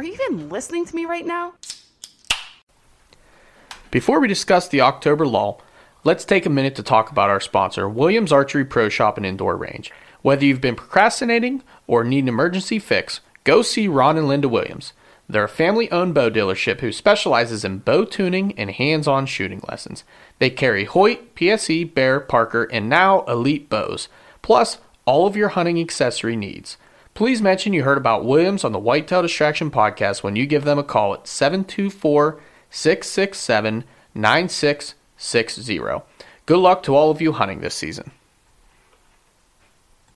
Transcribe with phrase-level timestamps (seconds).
[0.00, 1.52] are you even listening to me right now?
[3.90, 5.60] Before we discuss the October lull,
[6.04, 9.58] let's take a minute to talk about our sponsor, Williams Archery Pro Shop and Indoor
[9.58, 9.92] Range.
[10.22, 14.94] Whether you've been procrastinating or need an emergency fix, go see Ron and Linda Williams.
[15.28, 19.60] They're a family owned bow dealership who specializes in bow tuning and hands on shooting
[19.68, 20.04] lessons.
[20.38, 24.08] They carry Hoyt, PSE, Bear, Parker, and now Elite bows,
[24.40, 26.78] plus all of your hunting accessory needs.
[27.20, 30.78] Please mention you heard about Williams on the Whitetail Distraction podcast when you give them
[30.78, 35.80] a call at 724 667 9660.
[36.46, 38.12] Good luck to all of you hunting this season.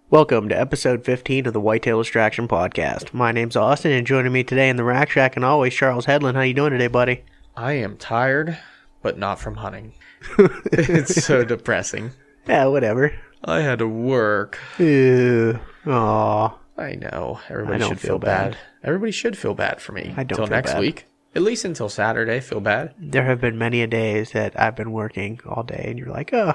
[0.08, 3.12] Welcome to episode 15 of the Whitetail Distraction Podcast.
[3.12, 6.38] My name's Austin, and joining me today in the Rack Shack and always Charles Headland.
[6.38, 7.22] How you doing today, buddy?
[7.54, 8.56] I am tired,
[9.02, 9.92] but not from hunting.
[10.38, 12.12] it's so depressing.
[12.48, 13.14] Yeah, whatever.
[13.44, 14.58] I had to work.
[14.78, 15.60] Ew.
[15.86, 16.60] Aw.
[16.76, 17.40] I know.
[17.48, 18.50] Everybody I should feel feel bad.
[18.52, 18.58] bad.
[18.82, 20.12] Everybody should feel bad for me.
[20.16, 20.80] I don't Until next bad.
[20.80, 21.06] week.
[21.36, 22.94] At least until Saturday, feel bad.
[22.98, 26.32] There have been many a days that I've been working all day, and you're like,
[26.32, 26.54] oh,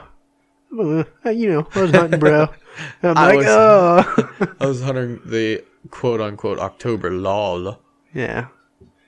[0.78, 2.47] uh, you know, I was hunting, bro.
[3.03, 4.56] I'm I like, was- oh.
[4.59, 7.81] I was hunting the quote unquote October lull.
[8.13, 8.47] yeah,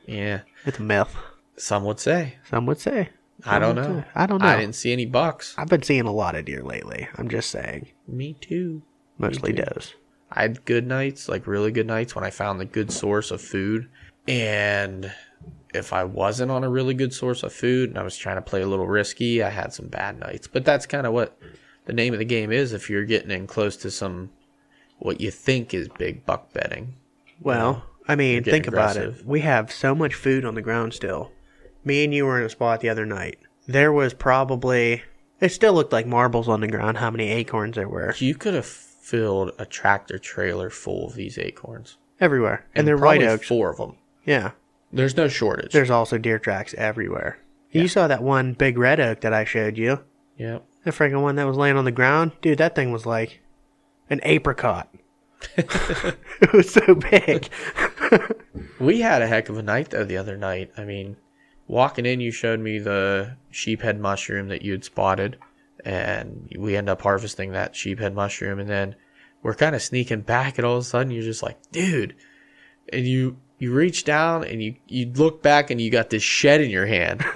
[0.08, 0.42] Yeah.
[0.66, 1.16] it's a myth.
[1.58, 2.36] Some would say.
[2.50, 3.10] Some would say.
[3.46, 4.02] I don't know.
[4.02, 4.06] say.
[4.16, 4.48] I don't know.
[4.48, 5.56] I didn't see any bucks.
[5.58, 7.08] I've been seeing a lot of deer lately.
[7.18, 7.88] I'm just saying.
[8.08, 8.82] Me too.
[9.18, 9.94] Mostly does.
[10.32, 13.42] I had good nights, like really good nights when I found the good source of
[13.42, 13.90] food.
[14.28, 15.12] And
[15.74, 18.42] if I wasn't on a really good source of food and I was trying to
[18.42, 20.48] play a little risky, I had some bad nights.
[20.48, 21.38] But that's kind of what
[21.86, 24.32] the name of the game is if you're getting in close to some
[25.00, 26.96] what you think is big buck betting.
[27.42, 29.26] Well, I mean, think getting about it.
[29.26, 31.32] We have so much food on the ground still.
[31.84, 33.40] Me and you were in a spot the other night.
[33.68, 35.04] There was probably.
[35.40, 36.98] It still looked like marbles on the ground.
[36.98, 38.66] How many acorns there were You could have
[39.02, 41.98] filled a tractor trailer full of these acorns.
[42.20, 43.48] everywhere, and, they're probably white oaks.
[43.48, 43.98] four of them.
[44.26, 44.52] Yeah,
[44.94, 45.72] There's no shortage.
[45.74, 47.40] there's also deer tracks everywhere.
[47.72, 50.02] You saw that one big red oak that I showed you.
[50.38, 50.64] Yep.
[50.84, 52.58] The freaking one that was laying on the ground, dude.
[52.58, 53.42] That thing was like
[54.10, 54.94] an apricot.
[55.58, 57.50] it was so big.
[58.80, 60.72] We had a heck of a night though the other night.
[60.78, 61.16] I mean,
[61.68, 65.38] walking in, you showed me the sheephead mushroom that you had spotted,
[65.86, 68.96] and we end up harvesting that sheephead mushroom, and then
[69.44, 72.16] we're kind of sneaking back, and all of a sudden you're just like, dude,
[72.92, 76.62] and you you reach down and you you look back and you got this shed
[76.62, 77.24] in your hand.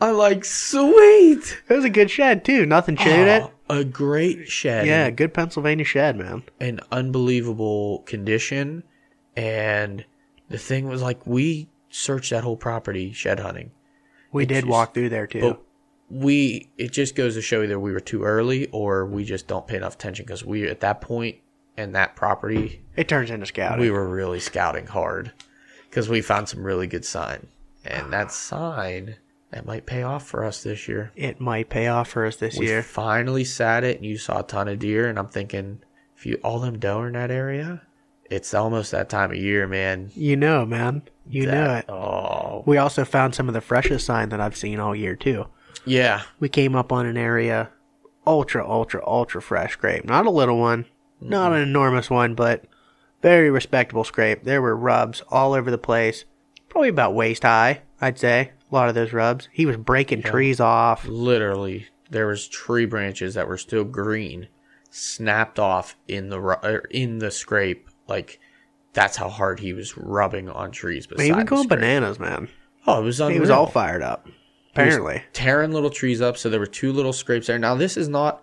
[0.00, 2.66] I'm like, sweet, It was a good shed too.
[2.66, 3.42] Nothing it.
[3.70, 4.86] Oh, a great shed.
[4.86, 6.42] Yeah, good Pennsylvania shed, man.
[6.60, 8.82] in unbelievable condition.
[9.34, 10.04] And
[10.48, 13.70] the thing was like we searched that whole property shed hunting.
[14.32, 15.40] We It did just- walk through there too.
[15.40, 15.62] But
[16.10, 19.66] we it just goes to show either we were too early or we just don't
[19.66, 21.36] pay enough attention because we at that point
[21.76, 23.80] and that property, It turns into scouting.
[23.80, 25.32] we were really scouting hard
[25.90, 27.48] because we found some really good sign,
[27.84, 28.10] and ah.
[28.10, 29.16] that sign
[29.50, 31.12] that might pay off for us this year.
[31.16, 32.82] it might pay off for us this We year.
[32.82, 35.80] finally sat it, and you saw a ton of deer, and I'm thinking,
[36.16, 37.82] if you all them doe in that area,
[38.30, 40.10] it's almost that time of year, man.
[40.14, 41.02] You know, man.
[41.28, 41.90] You know it.
[41.90, 45.46] Oh, We also found some of the freshest sign that I've seen all year too.
[45.86, 47.70] Yeah, We came up on an area,
[48.26, 50.04] ultra, ultra, ultra fresh scrape.
[50.04, 50.86] Not a little one,
[51.20, 52.64] not an enormous one, but
[53.22, 54.44] very respectable scrape.
[54.44, 56.24] There were rubs all over the place,
[56.68, 58.52] probably about waist high, I'd say.
[58.70, 59.48] A lot of those rubs.
[59.52, 61.06] He was breaking trees off.
[61.06, 64.48] literally, there was tree branches that were still green,
[64.90, 67.88] snapped off in the ru- er, in the scrape.
[68.08, 68.40] Like
[68.92, 71.08] that's how hard he was rubbing on trees.
[71.10, 72.48] Man, he was going bananas, man.
[72.86, 73.34] Oh, it was unreal.
[73.34, 74.28] He was all fired up.
[74.84, 75.22] Apparently.
[75.32, 76.36] tearing little trees up.
[76.36, 77.58] So there were two little scrapes there.
[77.58, 78.42] Now this is not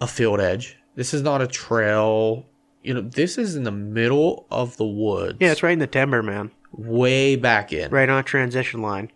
[0.00, 0.76] a field edge.
[0.94, 2.46] This is not a trail.
[2.82, 5.38] You know, this is in the middle of the woods.
[5.40, 6.50] Yeah, it's right in the timber, man.
[6.72, 7.90] way back in.
[7.90, 9.10] Right on a transition line.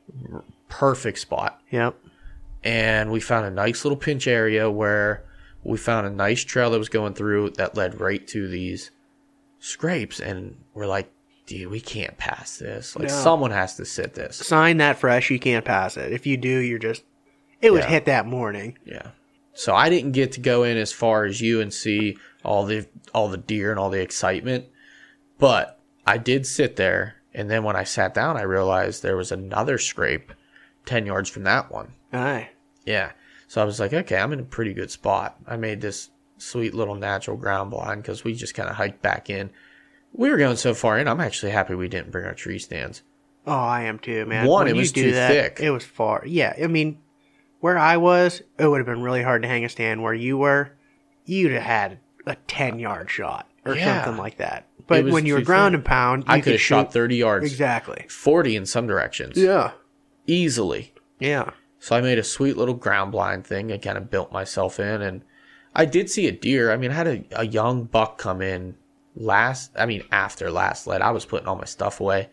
[0.69, 1.61] Perfect spot.
[1.71, 1.97] Yep.
[2.63, 5.25] and we found a nice little pinch area where
[5.63, 8.91] we found a nice trail that was going through that led right to these
[9.59, 11.11] scrapes and we're like
[11.47, 13.15] dude we can't pass this like No.
[13.15, 16.13] someone has to sit this Sign that fresh, you can't pass it.
[16.13, 17.03] If you do, you're just.
[17.61, 17.91] It was Yeah.
[17.91, 18.79] hit that morning.
[18.85, 19.09] yeah
[19.57, 22.87] so i didn't get to go in as far as you and see all the
[23.15, 24.65] all the deer and all the excitement
[25.39, 29.31] but i did sit there and then when i sat down i realized there was
[29.31, 30.33] another scrape
[30.87, 32.51] 10 yards from that one Aye.
[32.85, 33.13] Yeah.
[33.49, 35.37] So I was like, okay, I'm in a pretty good spot.
[35.47, 39.31] I made this sweet little natural ground blind because we just kind of hiked back
[39.31, 39.51] in.
[40.17, 43.03] We were going so far in, I'm actually happy we didn't bring our tree stands.
[43.47, 44.47] Oh, I am too, man.
[44.47, 45.59] One, When it was too that, thick.
[45.61, 46.23] It was far.
[46.25, 46.99] Yeah, I mean,
[47.61, 50.03] where I was, it would have been really hard to hang a stand.
[50.03, 50.71] Where you were,
[51.27, 54.03] you'd have had a ten yard shot or Yeah.
[54.05, 54.69] something like that.
[54.87, 58.07] But when you were ground and pound, you I could have shot 30 yards, exactly.
[58.09, 59.73] 40 in some directions, Yeah,
[60.27, 60.93] easily.
[61.19, 61.51] yeah.
[61.79, 65.03] So I made a sweet little ground blind thing and kind of built myself in.
[65.03, 65.23] And
[65.75, 66.71] I did see a deer.
[66.73, 68.77] I mean, I had a, a young buck come in
[69.17, 71.03] last, I mean, after last lead.
[71.03, 72.29] I was putting all my stuff away.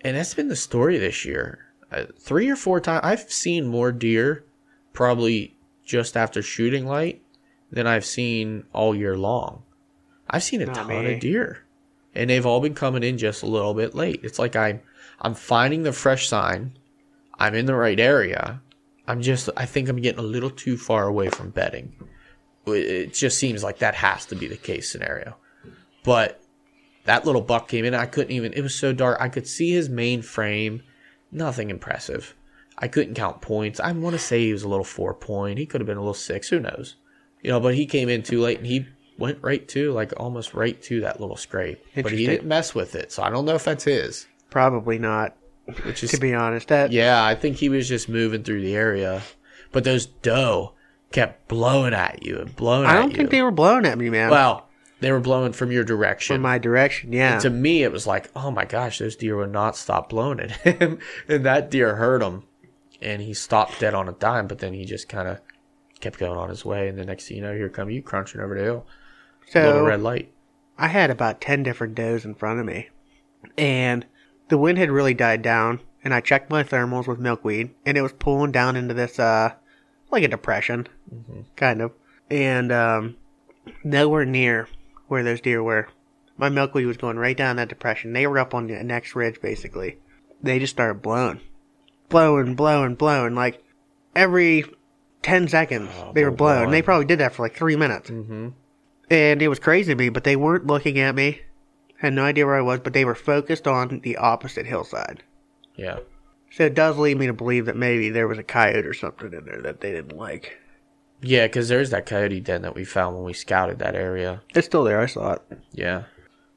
[0.00, 1.66] And that's been the story this year.
[1.90, 4.44] Uh, three or four times, I've seen more deer
[4.92, 5.54] probably
[5.84, 7.22] just after shooting light
[7.70, 9.62] than I've seen all year long.
[10.28, 11.14] I've seen a Not ton me.
[11.14, 11.64] of deer.
[12.14, 14.20] And they've all been coming in just a little bit late.
[14.22, 14.80] It's like I'm
[15.20, 16.76] I'm finding the fresh sign.
[17.38, 18.60] I'm in the right area.
[19.06, 21.94] I'm just I think I'm getting a little too far away from bedding.
[22.66, 25.36] It just seems like that has to be the case scenario.
[26.04, 26.40] But
[27.04, 27.94] that little buck came in.
[27.94, 28.52] I couldn't even.
[28.52, 29.18] It was so dark.
[29.20, 30.82] I could see his main frame.
[31.30, 32.34] Nothing impressive.
[32.78, 33.80] I couldn't count points.
[33.80, 35.58] I want to say he was a little four point.
[35.58, 36.48] He could have been a little six.
[36.48, 36.96] Who knows?
[37.42, 37.60] You know.
[37.60, 38.86] But he came in too late, and he
[39.18, 41.84] went right to like almost right to that little scrape.
[41.94, 44.26] But he didn't mess with it, so I don't know if that's his.
[44.50, 45.36] Probably not.
[45.84, 48.74] Which is To be honest, that yeah, I think he was just moving through the
[48.74, 49.22] area.
[49.70, 50.72] But those doe
[51.12, 53.16] kept blowing at you and blowing I don't you.
[53.16, 54.30] think they were blowing at me, man.
[54.30, 54.68] Well,
[55.02, 56.36] they were blowing from your direction.
[56.36, 57.38] from my direction, yeah.
[57.40, 60.50] to me, it was like, oh my gosh, those deer would not stop blowing at
[60.62, 60.98] him.
[61.28, 62.44] and that deer hurt him.
[63.00, 65.40] And he stopped dead on a dime, but then he just kind of
[66.00, 66.88] kept going on his way.
[66.88, 68.86] And the next thing you know, here come you crunching over the hill.
[69.66, 70.32] little red light.
[70.78, 72.90] I had about 10 different does in front of me.
[73.58, 74.06] And
[74.48, 75.80] the wind had really died down.
[76.04, 77.70] And I checked my thermals with milkweed.
[77.84, 79.54] And it was pulling down into this, uh,
[80.12, 80.86] like a depression.
[81.56, 81.90] Kind of.
[82.30, 83.16] And, um,
[83.82, 84.68] nowhere near
[85.12, 85.88] where those deer were.
[86.36, 88.12] My milkweed was going right down that depression.
[88.12, 89.98] They were up on the next ridge, basically.
[90.42, 91.40] They just started blowing.
[92.08, 93.34] Blowing, blowing, blowing.
[93.34, 93.62] Like,
[94.16, 94.64] every
[95.22, 96.60] 10 seconds, oh, they were blowing.
[96.60, 96.70] blowing.
[96.70, 98.48] They probably did that for like three minutes mm-hmm.
[99.10, 101.42] and it was crazy to me, but they weren't looking at me.
[101.98, 105.22] Had no idea where I was, but they were focused on the opposite hillside.
[105.76, 106.00] Yeah.
[106.50, 109.32] So it does lead me to believe that maybe there was a coyote or something
[109.32, 110.58] in there that they didn't like.
[111.22, 114.42] Yeah, because there's that coyote den that we found when we scouted that area.
[114.54, 115.00] It's still there.
[115.00, 115.42] I saw it.
[115.72, 116.04] Yeah.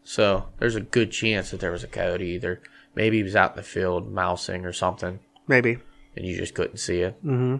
[0.03, 2.61] So there's a good chance that there was a coyote either.
[2.95, 5.77] Maybe he was out in the field mousing or something, Maybe.
[6.15, 7.17] and you just couldn't see it.
[7.25, 7.57] Mm-hmm.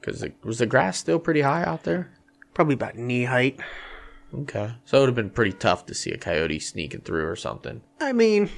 [0.00, 2.10] Because was the grass still pretty high out there?
[2.54, 3.58] Probably about knee height.
[4.34, 4.72] Okay.
[4.84, 7.82] So it would have been pretty tough to see a coyote sneaking through or something.
[8.00, 8.48] I mean,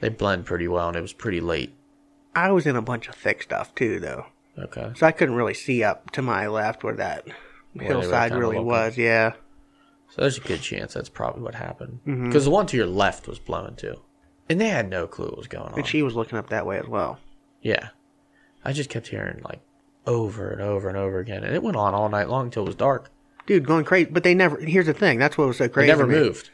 [0.00, 1.74] They blend pretty well, and it was pretty late.
[2.34, 4.26] I was in a bunch of thick stuff too, though.
[4.64, 4.92] Okay.
[4.96, 7.26] So I couldn't really see up to my left where that
[7.74, 8.96] they were hillside really was.
[8.98, 9.32] Yeah.
[10.10, 12.00] So there's a good chance that's probably what happened.
[12.06, 12.26] Mm-hmm.
[12.26, 13.96] Because the one to your left was blowing too.
[14.48, 15.78] And they had no clue what was going on.
[15.78, 17.18] And she was looking up that way as well.
[17.62, 17.90] Yeah.
[18.64, 19.60] I just kept hearing like
[20.06, 21.44] over and over and over again.
[21.44, 23.10] And it went on all night long until it was dark.
[23.46, 24.10] dude, going crazy.
[24.10, 24.58] But they never.
[24.58, 25.18] Here's the thing.
[25.18, 25.88] That's what was so They crazy.
[25.88, 26.50] never moved.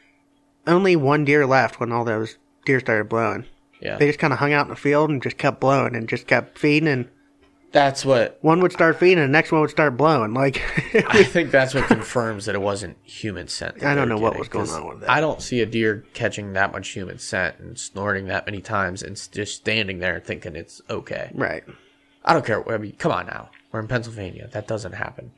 [0.66, 3.44] Only one deer left when all those deer started blowing.
[3.80, 3.96] Yeah.
[3.96, 6.26] They just kind of hung out in the field and just kept blowing and just
[6.26, 6.88] kept feeding.
[6.88, 7.08] And
[7.76, 10.32] That's what one would start feeding, and the next one would start blowing.
[10.32, 10.62] Like,
[11.10, 13.84] I think that's what confirms that it wasn't human scent.
[13.84, 15.10] I don't know what was going on with that.
[15.10, 19.02] I don't see a deer catching that much human scent and snorting that many times
[19.02, 21.30] and just standing there thinking it's okay.
[21.34, 21.64] right.
[22.24, 22.66] I don't care.
[22.72, 23.50] I mean, come on now.
[23.70, 24.48] We're in Pennsylvania.
[24.52, 25.32] That doesn't happen.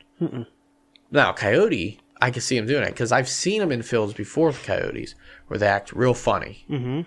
[1.11, 4.47] Now, coyote, I can see him doing it because I've seen them in fields before
[4.47, 5.13] with coyotes
[5.47, 6.63] where they act real funny.
[6.69, 7.01] Mm-hmm.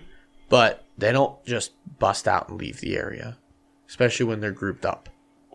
[0.49, 3.39] But they don't just bust out and leave the area,
[3.89, 5.09] especially when they're grouped up.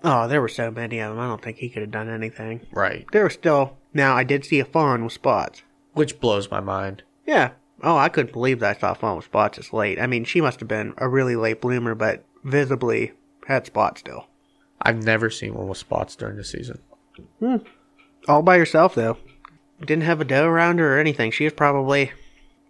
[0.05, 1.19] Oh, there were so many of them.
[1.19, 2.67] I don't think he could have done anything.
[2.73, 3.07] Right.
[3.13, 3.77] There were still.
[3.93, 5.63] Now, I did see a fawn with spots.
[5.95, 7.03] Which blows my mind.
[7.27, 7.53] Yeah.
[7.83, 10.01] Oh, I couldn't believe that I saw a fawn with spots this late.
[10.01, 13.13] I mean, she must have been a really late bloomer, but visibly
[13.47, 14.27] had spots still.
[14.81, 16.81] I've never seen one with spots during the season.
[17.41, 17.57] Hmm.
[18.29, 19.19] All by herself, though.
[19.81, 21.31] Didn't have a doe around her or anything.
[21.31, 22.13] She was probably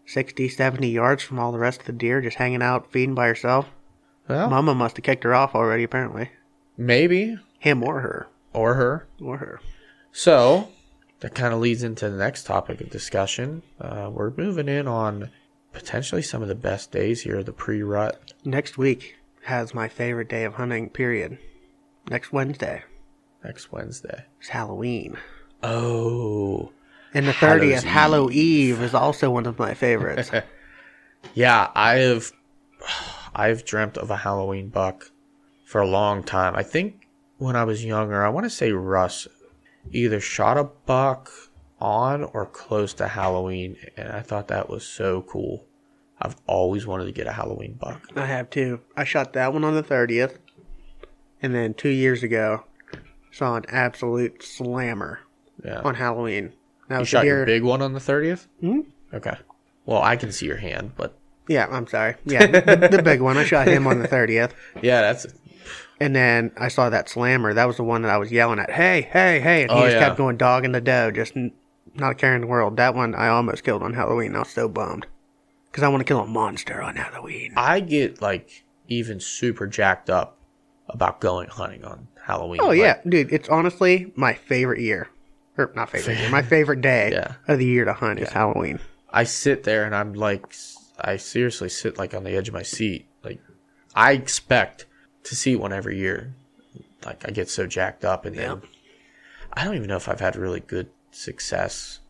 [0.06, 3.26] 60, 70 yards from all the rest of the deer, just hanging out, feeding by
[3.26, 3.66] herself.
[4.28, 6.30] Well, Mama must have kicked her off already, apparently.
[6.78, 7.38] Maybe.
[7.58, 8.28] Him or her.
[8.52, 9.06] Or her.
[9.20, 9.60] Or her.
[10.12, 10.68] So,
[11.20, 13.62] that kind of leads into the next topic of discussion.
[13.80, 15.30] Uh, we're moving in on
[15.72, 18.32] potentially some of the best days here, the pre rut.
[18.44, 21.38] Next week has my favorite day of hunting, period.
[22.08, 22.84] Next Wednesday
[23.44, 24.24] next Wednesday.
[24.40, 25.16] is Halloween.
[25.62, 26.72] Oh.
[27.14, 30.30] And the 30th, Hallow Eve, is also one of my favorites.
[31.34, 32.30] Yeah, I have
[33.34, 35.10] I've dreamt of a Halloween buck
[35.68, 36.56] for a long time.
[36.56, 37.06] I think
[37.36, 39.28] when I was younger, I want to say Russ
[39.92, 41.30] either shot a buck
[41.78, 45.66] on or close to Halloween, and I thought that was so cool.
[46.20, 48.00] I've always wanted to get a Halloween buck.
[48.16, 48.80] I have too.
[48.96, 50.38] I shot that one on the 30th.
[51.42, 52.64] And then two years ago,
[53.30, 55.20] saw an absolute slammer
[55.62, 55.82] Yeah.
[55.84, 56.54] on Halloween.
[56.88, 58.46] That You was shot your big one on the 30th?
[58.62, 58.80] Mm-hmm.
[59.16, 59.36] Okay.
[59.84, 61.14] Well, I can see your hand, but
[61.46, 62.16] Yeah, I'm sorry.
[62.24, 63.36] Yeah, the, the big one.
[63.36, 64.52] I shot him on the 30th.
[64.82, 65.26] yeah, that's
[66.00, 67.54] And then I saw that slammer.
[67.54, 68.70] That was the one that I was yelling at.
[68.70, 69.62] Hey, hey, hey.
[69.62, 70.00] And he Oh, just yeah.
[70.06, 71.52] kept going dog in the doe, just n-
[71.94, 72.76] not a care in the world.
[72.76, 74.36] That one I almost killed on Halloween.
[74.36, 75.06] I was so bummed.
[75.70, 77.52] Because I want to kill a monster on Halloween.
[77.56, 80.38] I get like even super jacked up
[80.88, 82.60] about going hunting on Halloween.
[82.62, 83.00] Oh, yeah.
[83.06, 85.08] Dude, it's honestly my favorite year.
[85.58, 86.30] Or not favorite year.
[86.30, 87.34] My favorite day Yeah.
[87.48, 88.78] of the year to hunt is Halloween.
[89.10, 90.54] I sit there and I'm like,
[91.00, 93.06] I seriously sit like on the edge of my seat.
[93.24, 93.40] Like,
[93.94, 94.86] I expect
[95.24, 96.34] to see one every year.
[97.04, 98.62] Like, I get so jacked up, and then
[99.52, 102.00] I don't even know if I've had really good success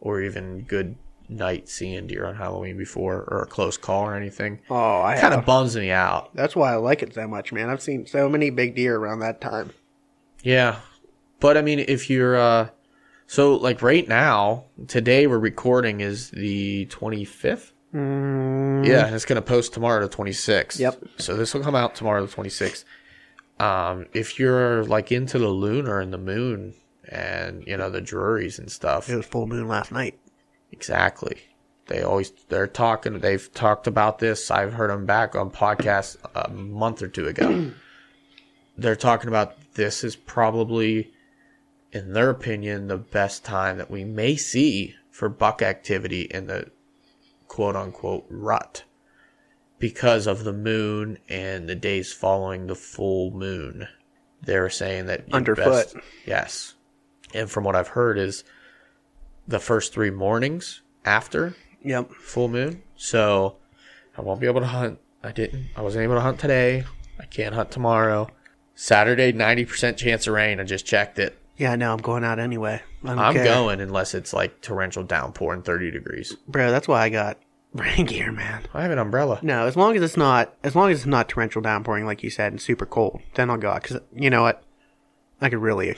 [0.00, 0.96] or even good
[1.28, 4.60] night seeing deer on Halloween before or a close call or anything.
[4.70, 6.34] Oh, I Kind of bums me out.
[6.34, 7.68] That's why I like it so much, man.
[7.68, 9.72] I've seen so many big deer around that time.
[10.42, 10.80] Yeah.
[11.40, 12.68] But I mean, if you're, uh,
[13.26, 17.72] so like right now, today we're recording is the 25th.
[17.94, 18.86] Mm.
[18.86, 20.78] Yeah, and it's going to post tomorrow the 26th.
[20.78, 21.02] Yep.
[21.18, 22.84] So this will come out tomorrow the 26th.
[23.58, 26.74] Um, if you're like into the lunar and the moon
[27.08, 30.18] and, you know, the Druries and stuff, It was full moon last night.
[30.70, 31.38] Exactly.
[31.86, 33.18] They always they're talking.
[33.20, 34.50] They've talked about this.
[34.50, 37.72] I've heard them back on podcasts a month or two ago.
[38.76, 41.10] they're talking about this is probably,
[41.90, 46.70] in their opinion, the best time that we may see for buck activity in the
[47.48, 48.84] quote unquote rut
[49.78, 53.88] because of the moon and the days following the full moon.
[54.42, 55.94] They're saying that Underfoot.
[56.26, 56.74] yes,
[57.34, 58.44] and from what I've heard is
[59.46, 62.12] the first three mornings after Yep.
[62.12, 62.82] full moon.
[62.96, 63.56] So
[64.16, 64.98] I won't be able to hunt.
[65.22, 65.68] I didn't.
[65.76, 66.84] I wasn't able to hunt today.
[67.20, 68.28] I can't hunt tomorrow.
[68.74, 70.60] Saturday, ninety percent chance of rain.
[70.60, 71.36] I just checked it.
[71.58, 72.80] Yeah, no, I'm going out anyway.
[73.04, 73.44] I don't I'm care.
[73.44, 76.34] going unless it's like torrential downpour and thirty degrees.
[76.46, 77.38] Bro, that's why I got
[77.74, 78.62] rain gear, man.
[78.72, 79.40] I have an umbrella.
[79.42, 82.30] No, as long as it's not, as long as it's not torrential downpouring, like you
[82.30, 83.82] said, and super cold, then I'll go out.
[83.82, 84.62] Because you know what,
[85.40, 85.96] I could really,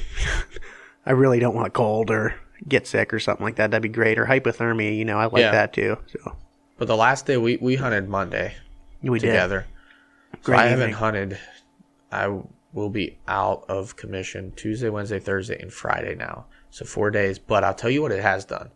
[1.06, 2.34] I really don't want cold or
[2.66, 3.70] get sick or something like that.
[3.70, 4.18] That'd be great.
[4.18, 5.52] Or hypothermia, you know, I like Yeah.
[5.52, 5.98] that too.
[6.06, 6.36] So
[6.78, 8.54] But the last day we we hunted Monday
[9.02, 9.66] we together.
[10.42, 11.38] So I haven't hunted.
[12.12, 12.38] I
[12.72, 16.46] will be out of commission Tuesday, Wednesday, Thursday, and Friday now.
[16.70, 17.38] So four days.
[17.38, 18.70] But I'll tell you what it has done.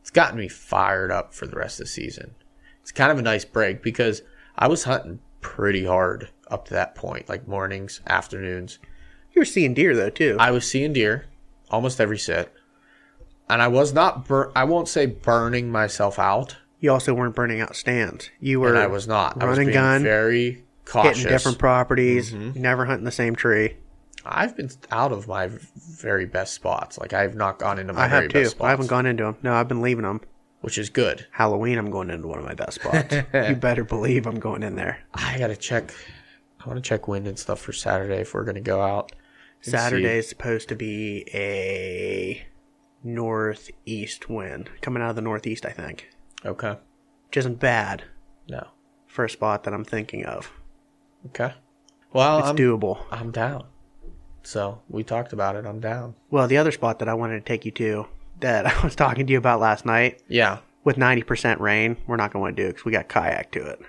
[0.00, 2.34] It's gotten me fired up for the rest of the season.
[2.80, 4.22] It's kind of a nice break because
[4.58, 8.78] I was hunting pretty hard up to that point, like mornings, afternoons.
[9.32, 10.36] You were seeing deer though too.
[10.38, 11.26] I was seeing deer
[11.70, 12.52] almost every sit.
[13.48, 16.56] And I was not bur- I won't say burning myself out.
[16.80, 18.30] you also weren't burning out stands.
[18.40, 19.40] You were And I was not.
[19.40, 21.18] I was running being gun, very cautious.
[21.18, 22.60] hitting different properties, mm-hmm.
[22.60, 23.76] never hunting the same tree.
[24.24, 25.50] I've been out of my
[25.98, 26.96] very best spots.
[26.98, 28.42] Like I've not gone into my I very have too.
[28.42, 29.36] best spots, I haven't gone into them.
[29.42, 30.20] No, I've been leaving them.
[30.60, 31.26] which is good.
[31.32, 33.12] Halloween, I'm going into one of my best spots.
[33.48, 35.00] you better believe I'm going in there.
[35.12, 35.92] I gotta check.
[36.64, 39.10] I want to check wind and stuff for Saturday if we're gonna go out.
[39.60, 42.46] Saturday is supposed to be a
[43.04, 46.10] northeast wind coming out of the northeast, I think,
[46.44, 46.76] Okay.
[47.28, 48.04] which isn't bad
[48.48, 48.68] No.
[49.06, 50.52] for a spot that I'm thinking of.
[51.26, 51.52] Okay.
[52.12, 52.98] Well, It's I'm, doable.
[53.10, 53.64] I'm down.
[54.42, 55.64] So we talked about it.
[55.66, 56.14] I'm down.
[56.30, 58.06] Well, the other spot that I wanted to take you to
[58.40, 60.58] that I was talking to you about last night Yeah.
[60.84, 63.80] with 90% rain, we're not going to do it because we got kayak to it.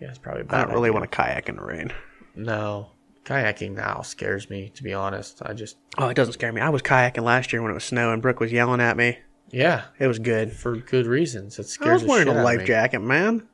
[0.00, 0.44] Yeah, it's probably.
[0.48, 0.92] I don't really idea.
[1.00, 1.92] want to kayak in the rain.
[2.34, 2.92] No,
[3.24, 4.70] kayaking now scares me.
[4.74, 5.76] To be honest, I just.
[5.98, 6.62] Oh, it doesn't scare me.
[6.62, 8.20] I was kayaking last year when it was snowing.
[8.22, 9.18] Brooke was yelling at me.
[9.50, 10.52] Yeah, It was good.
[10.54, 11.58] for good reasons.
[11.58, 13.46] It scares I was wearing a life jacket, man.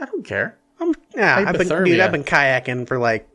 [0.00, 0.56] I don't care.
[1.14, 1.44] Yeah.
[1.46, 2.00] I've been dude.
[2.00, 3.28] I've been kayaking for like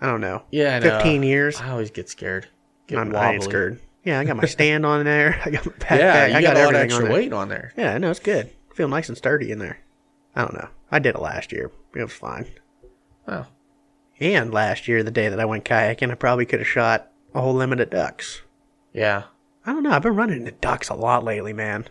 [0.00, 0.42] I don't know.
[0.50, 0.90] Yeah, I know.
[0.96, 1.60] 15 years.
[1.60, 2.48] I always get scared.
[2.88, 3.50] Get I'm I ain't wobbly.
[3.50, 3.80] scared.
[4.04, 5.40] Yeah, I got my stand on there.
[5.44, 5.98] I got my backpack.
[5.98, 7.12] Yeah, you I got, got, a lot of everything on extra there.
[7.12, 7.72] weight on there.
[7.76, 8.50] Yeah, no, it's good.
[8.70, 9.78] I feel nice and sturdy in there.
[10.34, 10.68] I don't know.
[10.90, 11.70] I did it last year.
[11.94, 12.46] It was fine.
[13.28, 13.46] Oh,
[14.18, 17.40] And last year, the day that I went kayaking, I probably could have shot a
[17.40, 18.42] whole limit of ducks.
[18.92, 19.24] yeah.
[19.64, 19.90] I don't know.
[19.92, 21.86] I've been running into ducks a lot lately, man.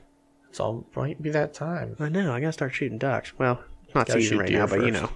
[0.50, 1.95] It's all might be that time.
[2.01, 2.33] I know.
[2.33, 3.31] I gotta start shooting ducks.
[3.39, 5.03] Well, it's not Gotta season shoot right deer now, but you first.
[5.03, 5.10] know,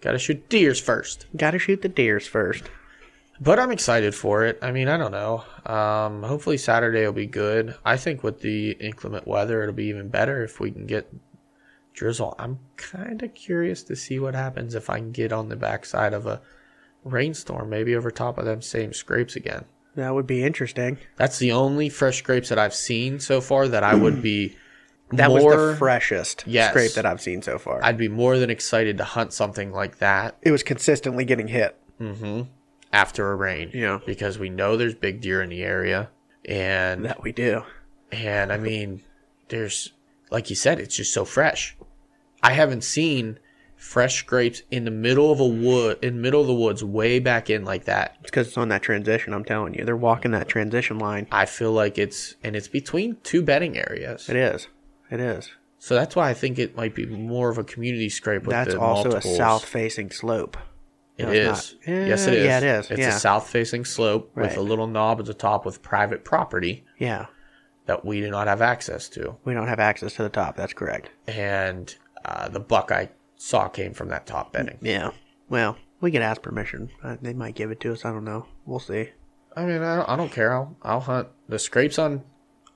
[0.00, 1.26] Got to shoot deers first.
[1.36, 2.64] gotta shoot the deers first.
[3.40, 4.58] But I'm excited for it.
[4.60, 5.44] I mean, I don't know.
[5.64, 7.74] Um, hopefully Saturday will be good.
[7.84, 11.10] I think with the inclement weather, it'll be even better if we can get
[11.94, 12.34] drizzle.
[12.38, 16.12] I'm kind of curious to see what happens if I can get on the backside
[16.12, 16.42] of a
[17.02, 19.64] rainstorm, maybe over top of them same scrapes again.
[19.96, 20.98] That would be interesting.
[21.16, 24.56] That's the only fresh scrapes that I've seen so far that I would be.
[25.12, 26.70] That was the freshest Yes.
[26.70, 27.80] scrape that I've seen so far.
[27.82, 31.76] I'd be more than excited to hunt something like that it was consistently getting hit.
[32.00, 32.42] Mm-hmm.
[32.92, 33.70] after a rain.
[33.74, 33.98] Yeah.
[34.06, 36.08] Because we know there's big deer in the area.
[36.46, 37.62] And That we do.
[38.10, 39.02] And I mean,
[39.48, 39.92] there's
[40.30, 41.76] like you said, it's just so fresh.
[42.42, 43.38] I haven't seen
[43.76, 47.18] fresh grapes in the middle of a wood, in the middle of the woods, way
[47.18, 48.16] back in like that.
[48.20, 49.32] It's because it's on that transition.
[49.34, 51.26] I'm telling you, they're walking that transition line.
[51.32, 54.28] I feel like it's, and it's between two bedding areas.
[54.28, 54.68] It is.
[55.10, 55.50] It is.
[55.78, 58.74] So that's why I think it might be more of a community scrape with That's
[58.74, 59.34] the also multiples.
[59.34, 60.56] a south-facing slope.
[61.16, 61.48] It No, is.
[61.58, 62.90] it's yes, it Eh, yeah, it is.
[62.90, 63.16] It's Yeah.
[63.16, 67.26] a south-facing slope with a little knob at the top with private property Yeah,
[67.86, 69.36] that we do not have access to.
[69.44, 70.54] we don't have access to the top.
[70.56, 71.10] That's correct.
[71.26, 71.94] And
[72.24, 74.78] uh, the buck I saw came from that top bedding.
[74.82, 75.10] Yeah.
[75.48, 76.90] Well, we could ask permission.
[77.02, 78.04] Uh, they might give it to us.
[78.04, 78.46] I don't know.
[78.66, 79.10] We'll see.
[79.56, 80.52] I mean, I don't, I don't care.
[80.54, 82.22] I'll, I'll hunt the scrapes on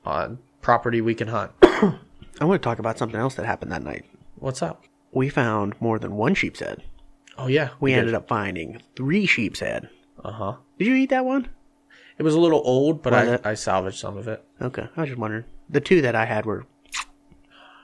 [0.04, 1.52] on property we can hunt.
[2.40, 4.04] I want to talk about something else that happened that night.
[4.36, 4.84] What's up?
[5.12, 6.82] We found more than one sheep's head.
[7.38, 9.88] Oh yeah, We ended up finding three sheep's head.
[10.24, 10.56] Uh huh.
[10.78, 11.48] Did you eat that one?
[12.18, 13.40] It was a little old, but Was I, it?
[13.46, 14.44] I salvaged some of it.
[14.62, 15.44] Okay, I was just wondering.
[15.68, 16.66] The two that I had were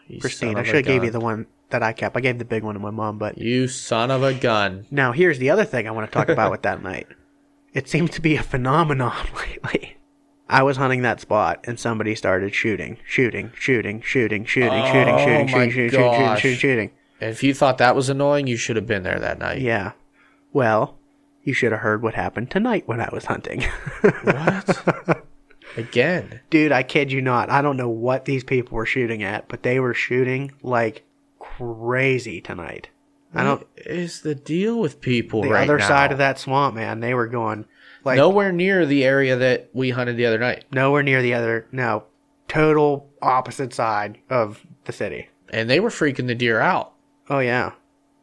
[0.06, 0.50] You pristine.
[0.50, 1.20] son I of a should have gave you gun.
[1.20, 2.16] the one that I kept.
[2.16, 4.86] I gave the big one to my mom, but You son of a gun.
[4.90, 7.06] now here's the other thing I want to talk about with that night.
[7.72, 9.96] It seems to be a phenomenon lately.
[10.50, 14.92] I was hunting that spot and somebody started shooting, shooting, shooting, shooting, shooting, shooting, Oh
[14.92, 16.90] shooting, shooting, shooting, shooting, shooting, shooting, shooting.
[17.20, 19.60] If you thought that was annoying, you should have been there that night.
[19.60, 19.92] Yeah.
[20.52, 20.98] Well,
[21.44, 23.62] you should have heard what happened tonight when I was hunting.
[24.24, 25.24] What?
[25.76, 26.40] Again.
[26.50, 27.48] Dude, I kid you not.
[27.48, 31.04] I don't know what these people were shooting at, but they were shooting like
[31.38, 32.88] crazy tonight.
[33.32, 33.60] I don't.
[33.60, 35.86] What is the deal with people The right other now?
[35.86, 37.66] side of that swamp, man, they were going
[38.04, 40.64] like Nowhere near the area that we hunted the other night.
[40.72, 41.66] nowhere near the other.
[41.72, 42.04] No,
[42.48, 45.28] total opposite side of the city.
[45.50, 46.92] And they were freaking the deer out.
[47.28, 47.72] Oh yeah,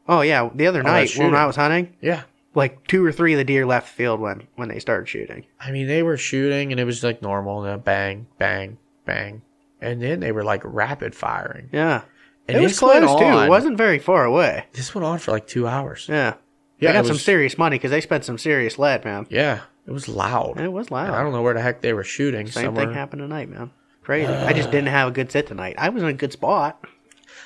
[0.07, 0.49] oh yeah.
[0.53, 1.35] The other night when.
[1.35, 2.23] I was hunting, Yeah.
[2.55, 5.45] like two or three of the deer left the field when when they started shooting.
[5.59, 9.41] I mean, they were shooting and it was like normal, know, bang, bang, bang.
[9.81, 11.69] And then they were like rapid firing.
[11.71, 12.01] Yeah,
[12.47, 13.25] And it was close too.
[13.25, 14.65] It wasn't very far away.
[14.73, 16.07] This went on for like two hours.
[16.09, 16.33] Yeah,
[16.79, 19.25] Yeah, they got it some was- serious money because they spent some serious lead, man.
[19.29, 20.59] Yeah, it was loud.
[20.59, 21.07] It was loud.
[21.07, 22.47] And I don't know where the heck they were shooting.
[22.47, 22.85] Same somewhere.
[22.85, 23.71] thing happened tonight, man.
[24.03, 24.31] Crazy.
[24.31, 25.75] I just didn't have a good sit tonight.
[25.77, 26.85] I was in a good spot.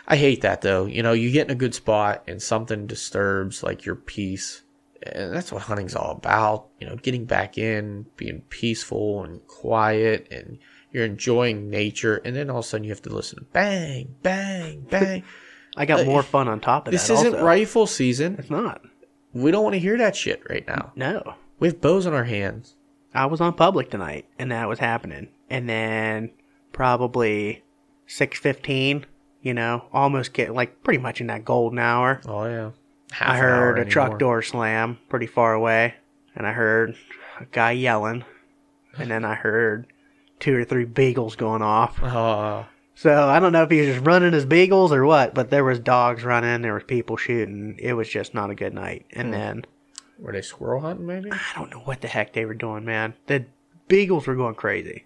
[0.08, 0.86] I hate that though.
[0.86, 4.62] You know, you get in a good spot and something disturbs like your peace.
[5.04, 6.67] And that's what hunting's all about.
[6.80, 10.60] You know, getting back in, being peaceful and quiet and
[10.91, 14.13] you're enjoying nature and then all of a sudden you have to listen to bang,
[14.22, 15.24] bang, bang.
[15.78, 16.98] I got Uh, more fun on top of that.
[16.98, 17.44] this isn't also.
[17.46, 18.36] rifle season.
[18.38, 18.82] It's not.
[19.34, 20.91] We don't want to hear that shit right now.
[20.96, 21.36] No.
[21.60, 22.76] We have bows in our hands.
[23.13, 25.30] I was on public tonight, and that was happening.
[25.50, 26.32] And then
[26.72, 27.63] probably
[28.08, 29.06] six fifteen.
[29.41, 32.22] You know, almost get like pretty much in that golden hour.
[32.26, 32.72] Oh yeah.
[33.12, 35.96] Half I heard a truck door slam pretty far away,
[36.36, 36.96] and I heard
[37.39, 38.24] a guy yelling,
[38.98, 39.88] and then I heard
[40.39, 42.02] two or three beagles going off.
[42.02, 42.63] Uh,
[43.02, 45.64] So I don't know if he was just running his beagles or what, but there
[45.64, 47.76] was dogs running, there was people shooting.
[47.80, 49.08] It was just not a good night.
[49.12, 49.32] And hmm.
[49.32, 49.66] then
[50.20, 51.08] were they squirrel hunting?
[51.08, 51.32] Maybe.
[51.32, 53.16] I don't know what the heck they were doing, man.
[53.26, 53.46] The
[53.88, 55.06] beagles were going crazy.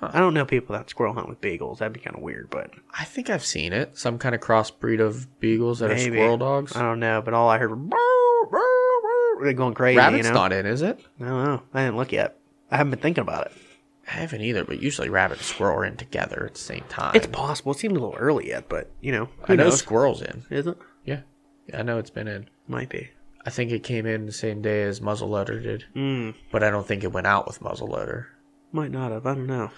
[0.00, 1.80] I don't know people that squirrel hunt with beagles.
[1.80, 3.98] That'd be kind of weird, but I think I've seen it.
[3.98, 6.16] Some kind of crossbreed of beagles that maybe.
[6.16, 6.76] are squirrel dogs.
[6.76, 9.98] I don't know, but all I heard was they're going crazy.
[9.98, 10.38] Rabbit's you know?
[10.38, 10.98] not in, is it?
[11.20, 11.62] I don't know.
[11.74, 12.38] I didn't look yet.
[12.70, 13.52] I haven't been thinking about it.
[14.08, 17.12] I haven't either, but usually rabbit and squirrel are in together at the same time.
[17.14, 17.72] It's possible.
[17.72, 19.78] It seemed a little early yet, but you know, who I know knows?
[19.78, 20.44] squirrel's in.
[20.50, 20.78] Is it?
[21.04, 21.20] Yeah.
[21.74, 22.48] I know it's been in.
[22.66, 23.10] Might be.
[23.44, 26.30] I think it came in the same day as muzzleloader did, Hmm.
[26.50, 28.26] but I don't think it went out with muzzleloader.
[28.72, 29.26] Might not have.
[29.26, 29.70] I don't know.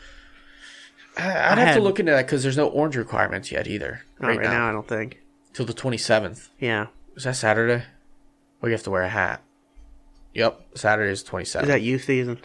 [1.17, 4.03] I- I'd have to look into that because there's no orange requirements yet either.
[4.21, 4.69] Not right, now.
[4.69, 5.21] I don't think.
[5.53, 6.49] till the 27th.
[6.61, 6.87] Yeah.
[7.17, 7.83] Is that Saturday?
[8.61, 9.43] Well, you have to wear a hat.
[10.35, 11.63] Yep, Saturday is 27th.
[11.63, 12.39] Is that youth season?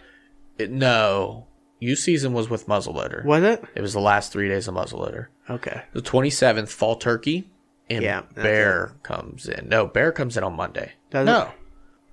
[0.58, 1.46] It- no,
[1.86, 3.24] U season was with muzzleloader.
[3.26, 3.64] Was it?
[3.76, 5.28] It was the last three days of muzzleloader.
[5.50, 5.84] Okay.
[5.94, 7.50] The 27th, fall turkey,
[7.90, 9.70] and Yeah, bear comes in.
[9.70, 10.94] No, bear comes in on Monday.
[11.12, 11.48] Does no, it?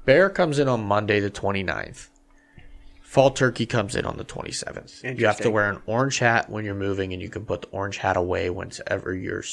[0.04, 2.08] bear comes in on Monday the 29th.
[3.02, 5.18] Fall turkey comes in on the 27th.
[5.18, 7.68] You have to wear an orange hat when you're moving, and you can put the
[7.68, 9.44] orange hat away whenever you're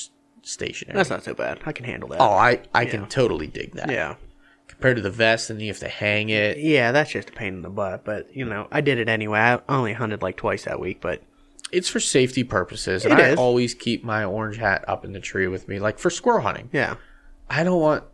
[0.44, 0.96] stationary.
[0.96, 1.60] That's not so bad.
[1.66, 2.22] I can handle that.
[2.22, 3.92] oh, I, I can totally dig that.
[3.92, 4.16] yeah.
[4.80, 6.58] Compared to the vest, and you have to hang it.
[6.58, 9.38] Yeah, that's just a pain in the butt, but you know, I did it anyway.
[9.40, 11.22] I only hunted like twice that week, but
[11.72, 13.38] It's for safety purposes, and It I is.
[13.40, 16.70] always keep my orange hat up in the tree with me, like for squirrel hunting.
[16.72, 16.96] yeah.
[17.50, 18.06] I don't want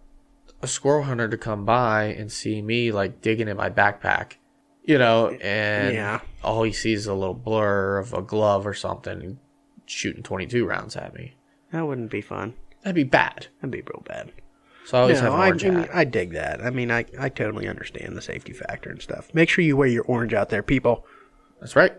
[0.64, 4.38] a squirrel hunter to come by and see me like digging in my backpack,
[4.84, 6.22] you know, and Yeah.
[6.44, 9.38] all he sees is a little blur of a glove or something
[9.86, 11.36] shooting 22 rounds at me.
[11.72, 12.56] That wouldn't be fun.
[12.82, 13.48] That'd be bad.
[13.62, 14.32] That'd be real bad.
[14.86, 15.90] So I always No, have an I, orange I, mean.
[15.94, 16.62] I dig that.
[16.62, 19.34] I mean, I, I totally understand the safety factor and stuff.
[19.34, 21.06] Make sure you wear your orange out there, people.
[21.60, 21.94] That's right.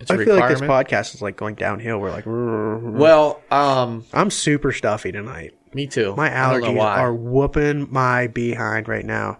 [0.00, 1.98] It's a I feel like this podcast is like going downhill.
[1.98, 5.54] We're like, well, um, I'm super stuffy tonight.
[5.74, 6.14] me too.
[6.16, 9.38] My I don't know allergies are whooping my behind right now.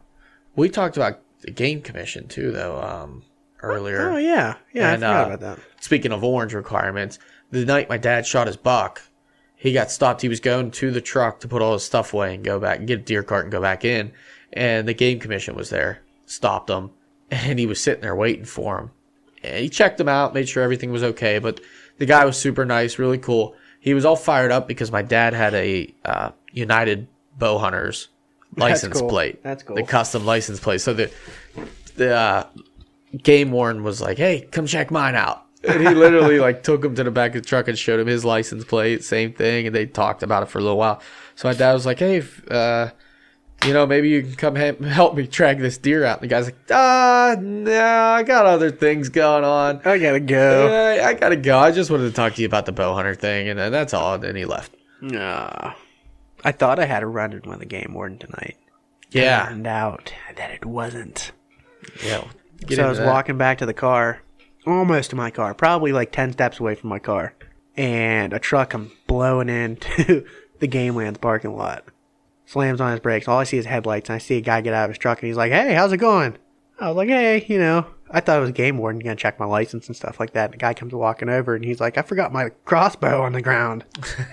[0.57, 3.23] We talked about the game commission too, though, um,
[3.63, 4.11] earlier.
[4.11, 4.95] Oh yeah, yeah.
[4.95, 5.65] And, I forgot uh, about that.
[5.81, 7.21] Speaking of orange requirements,
[7.53, 9.03] the night my dad shot his buck,
[9.59, 10.23] he got stopped.
[10.23, 12.79] He was going to the truck to put all his stuff away and go back,
[12.79, 14.13] and get a deer cart and go back in.
[14.53, 16.91] And the game commission was there, stopped him,
[17.31, 18.91] and he was sitting there waiting for him.
[19.43, 21.39] And he checked him out, made sure everything was okay.
[21.41, 21.61] But
[21.99, 23.55] the guy was super nice, really cool.
[23.81, 28.09] He was all fired up because my dad had a uh, United Bow Hunters
[28.57, 29.09] license cool.
[29.09, 29.43] plate.
[29.43, 29.77] That's cool.
[29.77, 30.81] The custom license plate.
[30.81, 31.11] So the
[31.97, 32.47] the uh,
[33.23, 36.95] game warden was like, "Hey, come check mine out." And he literally like took him
[36.95, 39.75] to the back of the truck and showed him his license plate, same thing, and
[39.75, 41.01] they talked about it for a little while.
[41.35, 42.91] So my dad was like, "Hey, if, uh,
[43.67, 46.33] you know, maybe you can come he- help me track this deer out." And the
[46.35, 49.81] guy's like, "Ah, no, I got other things going on.
[49.85, 51.01] I gotta go.
[51.05, 51.59] I gotta go.
[51.59, 53.93] I just wanted to talk to you about the bow hunter thing, and then that's
[53.95, 54.73] all." And then he left.
[55.01, 55.73] Nah.
[56.45, 58.57] I thought I had a run in with a game warden tonight.
[59.11, 61.33] Yeah, Turned out that it wasn't.
[62.05, 62.23] yeah.
[62.71, 63.07] So I was that.
[63.07, 64.21] walking back to the car,
[64.69, 67.35] almost to my car, probably like 10 steps away from my car.
[67.77, 70.25] And a truck comes blowing into
[70.59, 71.85] the Game Lands parking lot.
[72.47, 73.29] Slams on his brakes.
[73.29, 74.09] All I see is headlights.
[74.09, 75.93] And I see a guy get out of his truck and he's like, hey, how's
[75.93, 76.37] it going?
[76.81, 79.39] I was like, hey, you know, I thought it was game warden going to check
[79.39, 80.47] my license and stuff like that.
[80.47, 83.43] And the guy comes walking over and he's like, I forgot my crossbow on the
[83.43, 83.85] ground.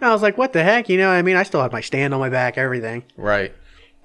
[0.00, 0.88] I was like, what the heck?
[0.88, 3.04] You know, what I mean, I still have my stand on my back, everything.
[3.16, 3.54] right.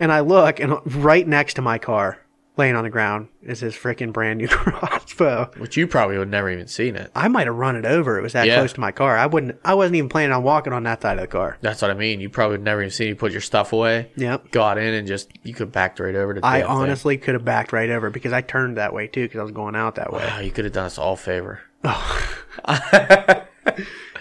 [0.02, 2.20] And I look, and right next to my car,
[2.60, 4.48] laying on the ground, is his freaking brand new
[4.84, 5.50] crossbow.
[5.58, 7.10] Which you probably would never even seen it.
[7.16, 8.20] I might have run it over.
[8.20, 8.58] It was that Yeah.
[8.58, 9.18] close to my car.
[9.18, 9.60] I wouldn't.
[9.66, 11.58] I wasn't even planning on walking on that side of the car.
[11.62, 12.20] That's what I mean.
[12.20, 14.12] You probably would never even seen you put your stuff away.
[14.18, 14.52] Yep.
[14.52, 16.42] Got in and just you could back right over to.
[16.42, 16.76] The I damn thing.
[16.78, 19.52] honestly could have backed right over because I turned that way too because I was
[19.52, 20.24] going out that way.
[20.26, 21.62] Wow, you could have done us all a favor.
[21.84, 22.36] Oh.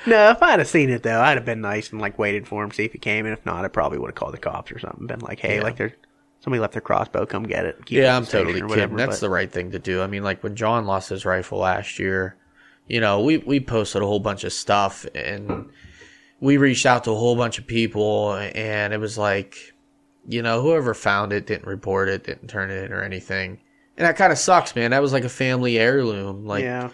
[0.06, 2.64] No, if I'd have seen it though, I'd have been nice and like waited for
[2.64, 3.26] him, see if he came.
[3.26, 5.06] And if not, I probably would have called the cops or something.
[5.06, 5.92] Been like, hey, like there's
[6.48, 7.26] somebody left their crossbow.
[7.26, 7.84] Come get it.
[7.84, 8.68] Keep Yeah, at I'm totally kidding.
[8.68, 10.00] whatever, That's but- the right thing to do.
[10.00, 12.36] I mean, like when John lost his rifle last year,
[12.86, 15.68] you know, we we posted a whole bunch of stuff and
[16.40, 19.74] we reached out to a whole bunch of people and it was like,
[20.26, 23.60] you know, whoever found it didn't report it, didn't turn it in or anything.
[23.98, 24.92] And that kind of sucks, man.
[24.92, 26.46] That was like a family heirloom.
[26.46, 26.88] Like yeah.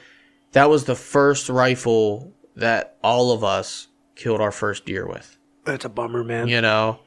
[0.51, 3.87] that was the first rifle that all of us
[4.17, 5.38] killed our first deer with.
[5.64, 6.49] That's a bummer, man.
[6.49, 6.99] you know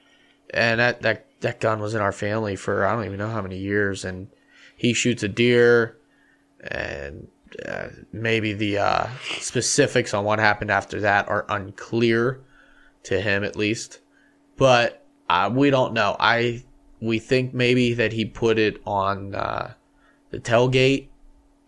[0.52, 3.42] and that that that gun was in our family for i don't even know how
[3.42, 4.28] many years and
[4.76, 5.98] he shoots a deer
[6.70, 7.28] and
[7.66, 9.08] uh, maybe the uh,
[9.40, 12.42] specifics on what happened after that are unclear
[13.04, 14.00] to him at least
[14.58, 16.64] but uh, we don't know i
[17.00, 19.74] we think maybe that he put it on uh,
[20.32, 21.10] the tailgate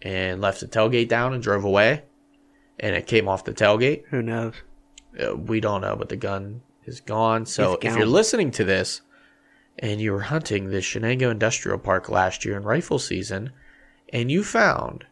[0.02, 2.04] and left the tailgate down and drove away,
[2.80, 4.06] and it came off the tailgate.
[4.10, 4.54] Who knows?
[5.20, 7.46] Uh, we don't know, but the gun is gone.
[7.46, 9.02] So if you're listening to this
[9.80, 13.52] and you were hunting the Shenango Industrial Park last year in rifle season,
[14.14, 15.06] and you found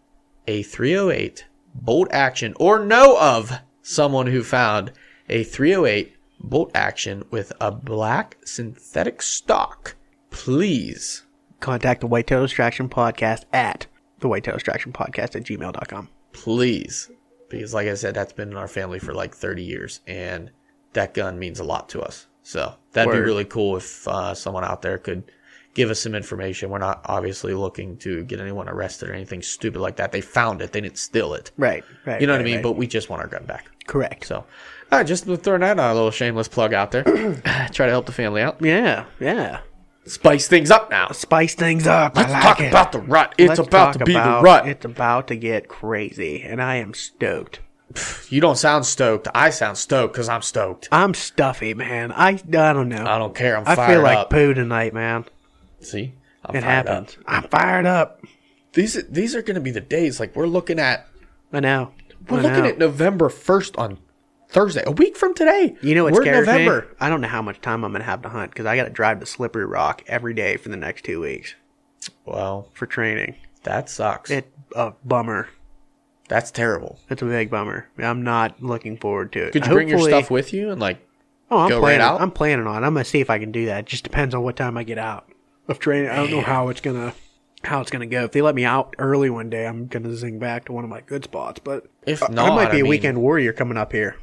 [0.47, 3.51] a 308 bolt action, or know of
[3.82, 4.91] someone who found
[5.30, 9.95] a 308 bolt action with a black synthetic stock,
[10.30, 11.23] please
[11.60, 13.88] Contact the Whitetail Distraction Podcast at
[14.19, 16.10] the Whitetail Distraction Podcast at gmail.com.
[16.34, 17.10] please
[17.49, 20.51] because like i said that's been in our family for like 30 years and
[20.93, 24.63] that gun means a lot to us so that'd be really cool if uh, someone
[24.63, 25.23] out there could
[25.73, 29.79] give us some information we're not obviously looking to get anyone arrested or anything stupid
[29.79, 32.19] like that they found it they didn't steal it Right, right.
[32.21, 32.63] you know what i mean right.
[32.63, 34.25] but we just want our gun back Correct.
[34.25, 34.45] so
[34.91, 37.03] uh, just throwing that a little shameless plug out there
[37.73, 39.60] try to help the family out Yeah, yeah.
[40.05, 42.15] spice things up now Spice things up.
[42.15, 42.69] let's like talk it.
[42.69, 45.67] about the rut it's Let's about to be about- the rut It's about to get
[45.67, 47.60] crazy, and I am stoked.
[48.30, 52.12] You don't sound stoked i sound stoked because i'm stoked I'm stuffy, man.
[52.12, 53.06] I, I don't know.
[53.06, 55.26] i don't care i'm I fired feel like up poo tonight, man.
[55.80, 56.13] see
[56.45, 56.95] I'm It fired up.
[56.95, 57.17] happens.
[57.26, 58.21] I'm fired up.
[58.73, 60.17] These these are going to be the days.
[60.19, 61.08] Like we're looking at
[61.52, 61.91] I know.
[62.30, 62.69] we're I looking know.
[62.69, 63.97] at November first on
[64.50, 65.76] Thursday, a week from today.
[65.82, 66.82] You know what we're scares November.
[66.82, 66.88] me?
[67.02, 68.89] I don't know how much time I'm gonna have to hunt because I got to
[68.91, 71.56] drive to Slippery Rock every day for the next two weeks
[72.26, 73.36] Well, for training.
[73.63, 74.30] that sucks.
[74.32, 75.50] It a bummer.
[76.27, 76.99] That's terrible.
[77.07, 77.87] That's a big bummer.
[77.97, 79.53] I'm not looking forward to it.
[79.53, 80.99] Could you bring your Hopefully- stuff with you and like?
[81.49, 82.01] Oh, I'm go right planning.
[82.01, 82.19] out?
[82.21, 82.83] I'm planning on.
[82.83, 82.85] it.
[82.87, 83.79] I'm gonna see if I can do that.
[83.79, 85.29] It just depends on what time I get out
[85.69, 86.09] of training.
[86.09, 87.13] I don't know how it's gonna
[87.63, 88.25] how it's gonna go.
[88.25, 90.89] If they let me out early one day, I'm gonna zing back to one of
[90.89, 91.61] my good spots.
[91.63, 94.17] But If I- not, I might be I a mean- weekend warrior coming up here.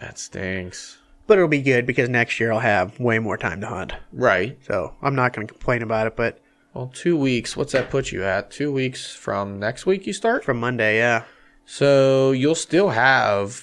[0.00, 0.98] That stinks.
[1.28, 3.92] But it'll be good because next year I'll have way more time to hunt.
[4.12, 4.58] Right.
[4.66, 6.16] So I'm not gonna complain about it.
[6.16, 6.40] But
[6.74, 7.56] Well, two weeks.
[7.56, 8.50] What's that put you at?
[8.50, 10.44] Two weeks from next week you start.
[10.44, 11.22] from Monday, yeah,
[11.66, 13.62] So you'll still have.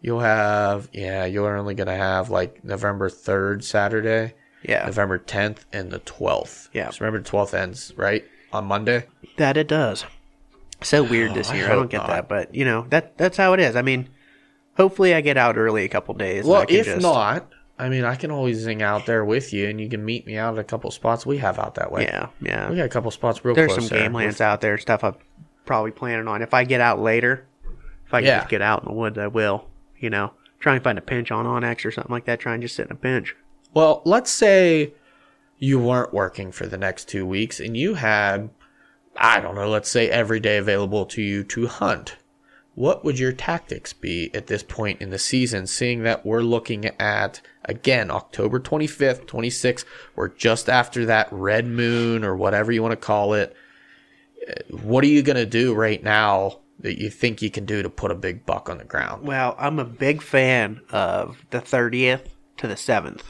[0.00, 0.88] You'll have.
[0.92, 4.34] Yeah, you're only gonna have like November third Saturday.
[4.62, 6.68] yeah, November 10th and the 12th.
[6.72, 6.90] Yeah.
[6.90, 8.24] So remember, the 12th ends, right?
[8.52, 9.06] On Monday?
[9.36, 10.04] that it does.
[10.82, 11.66] So weird this Oh, year.
[11.70, 12.06] I, don't get not.
[12.08, 13.76] that, but you know that that's how it is.
[13.76, 14.08] I mean,
[14.76, 16.46] hopefully I get out early a couple days.
[16.46, 19.80] Well, if just- not, I mean, I can always zing out there with you and
[19.80, 22.04] you can meet me out at a couple spots we have out that way.
[22.04, 22.68] yeah, yeah.
[22.70, 23.66] We got a couple spots real close.
[23.68, 24.06] There's close some there.
[24.06, 25.14] game lands out there, stuff I'm
[25.70, 26.42] probably planning on.
[26.42, 27.46] If I get out later,
[28.04, 28.38] if I can Yeah.
[28.38, 29.68] just get out in the woods, I will.
[30.00, 32.40] You know, try and find a pinch on Onyx or something like that.
[32.40, 33.36] Try and just sit in a pinch.
[33.72, 34.94] Well, let's say
[35.58, 38.50] you weren't working for the next two weeks and you had,
[39.16, 42.16] I don't know, let's say every day available to you to hunt.
[42.74, 46.86] What would your tactics be at this point in the season, seeing that we're looking
[46.98, 49.84] at, again, October 25th, 26th,
[50.16, 53.54] we're just after that red moon or whatever you want to call it.
[54.70, 57.90] What are you going to do right now that you think you can do to
[57.90, 59.26] put a big buck on the ground?
[59.26, 62.22] Well, I'm a big fan of the 30th
[62.58, 63.22] to the 7th.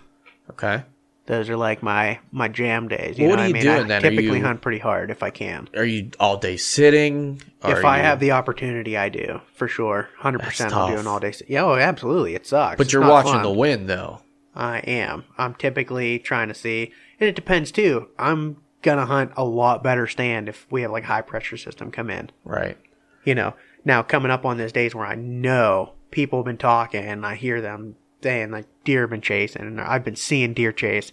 [0.50, 0.82] Okay.
[1.26, 3.16] Those are like my my jam days.
[3.16, 3.62] You What know are you I mean?
[3.62, 4.02] doing I then?
[4.02, 5.68] Typically you- hunt pretty hard if I can.
[5.76, 7.40] Are you all day sitting?
[7.62, 10.08] if I you- have the opportunity, I do for sure.
[10.18, 11.30] Hundred percent, I'm doing all day.
[11.30, 12.78] sit- Yeah, oh, absolutely, it sucks.
[12.78, 13.42] But It's you're watching fun.
[13.44, 14.22] the wind, though.
[14.56, 15.22] I am.
[15.38, 18.08] I'm typically trying to see, and it depends too.
[18.18, 22.10] I'm gonna hunt a lot better stand if we have like high pressure system come
[22.10, 22.30] in.
[22.44, 22.76] Right.
[23.24, 27.04] You know, now coming up on those days where I know people have been talking
[27.04, 30.72] and I hear them saying like deer have been chasing and I've been seeing deer
[30.72, 31.12] chase.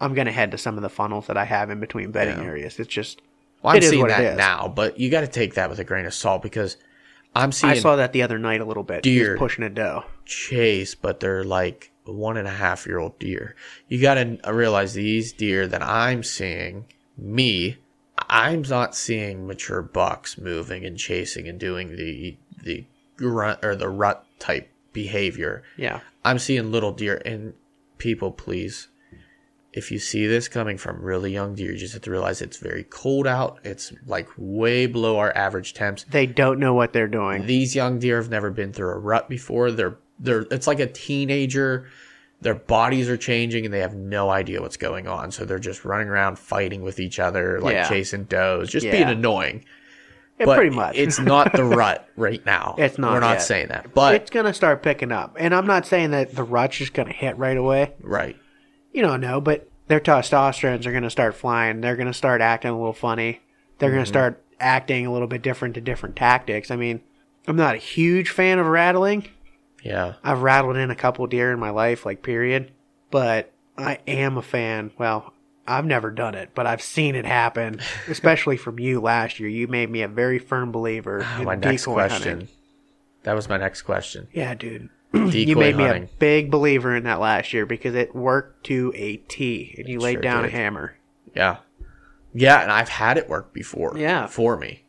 [0.00, 2.44] I'm gonna head to some of the funnels that I have in between bedding Yeah.
[2.48, 2.78] areas.
[2.80, 3.20] It's just
[3.62, 6.06] Well, I'm It seeing that now, but you got to take that with a grain
[6.06, 6.76] of salt because
[7.36, 9.02] I'm seeing I saw that the other night a little bit.
[9.02, 9.36] Deer.
[9.36, 10.04] pushing a doe.
[10.24, 13.56] chase, but they're like one and a half year old deer.
[13.88, 17.78] You got to uh, realize these deer that I'm seeing, me,
[18.28, 22.84] I'm not seeing mature bucks moving and chasing and doing the the
[23.16, 25.62] grunt or the rut type behavior.
[25.76, 26.00] Yeah.
[26.24, 27.54] I'm seeing little deer and
[27.98, 28.88] people please
[29.72, 32.56] if you see this coming from really young deer, you just have to realize it's
[32.56, 33.60] very cold out.
[33.62, 36.04] It's like way below our average temps.
[36.10, 37.46] They don't know what they're doing.
[37.46, 39.70] These young deer have never been through a rut before.
[39.70, 41.88] They're they're it's like a teenager.
[42.42, 45.30] Their bodies are changing and they have no idea what's going on.
[45.30, 47.88] So they're just running around fighting with each other, like Yeah.
[47.88, 48.92] chasing does, just Yeah.
[48.92, 49.64] being annoying.
[50.38, 50.96] Yeah, But pretty much.
[50.96, 52.74] it's not the rut right now.
[52.78, 53.42] It's not We're not yet.
[53.42, 53.92] saying that.
[53.92, 57.12] But it's gonna start picking up, and I'm not saying that the rut's just gonna
[57.12, 57.92] hit right away.
[58.00, 58.36] right.
[58.92, 61.82] You don't know, but their testosterones are gonna start flying.
[61.82, 63.40] They're gonna start acting a little funny.
[63.78, 63.96] They're Mm-hmm.
[63.98, 66.70] gonna start acting a little bit different to different tactics.
[66.70, 67.00] I mean,
[67.46, 69.26] I'm not a huge fan of rattling.
[69.82, 70.14] Yeah.
[70.22, 72.72] I've rattled in a couple deer in my life, like period.
[73.10, 74.92] But I am a fan.
[74.98, 75.32] Well,
[75.66, 79.48] I've never done it, but I've seen it happen, especially from you last year.
[79.48, 82.40] You made me a very firm believer ah, in my next question.
[82.40, 82.48] hunting.
[83.22, 84.28] That was my next question.
[84.32, 84.88] Yeah, dude.
[85.12, 88.92] Decoy you made me a big believer in that last year because it worked to
[88.94, 90.52] a T, and you laid sure down did.
[90.52, 90.96] a hammer.
[91.34, 91.58] Yeah.
[92.32, 93.98] Yeah, and I've had it work before.
[93.98, 94.26] Yeah.
[94.26, 94.84] For me.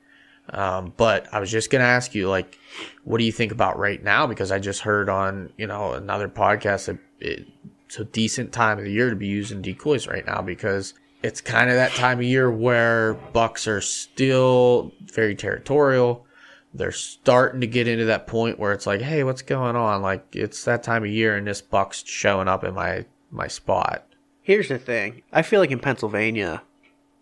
[0.52, 2.58] Um, but I was just gonna ask you, like,
[3.04, 4.28] what do you think about right now?
[4.28, 7.48] Because I just heard on, you know, another podcast that it,
[7.86, 11.42] it's a decent time of the year to be using decoys right now because it's
[11.42, 16.26] kind of that time of year where bucks are still very territorial.
[16.74, 20.02] They're starting to get into that point where it's like, hey, what's going on?
[20.02, 24.06] Like, it's that time of year, and this buck's showing up in my my spot.
[24.42, 25.22] Here's the thing.
[25.32, 26.64] I feel like in Pennsylvania,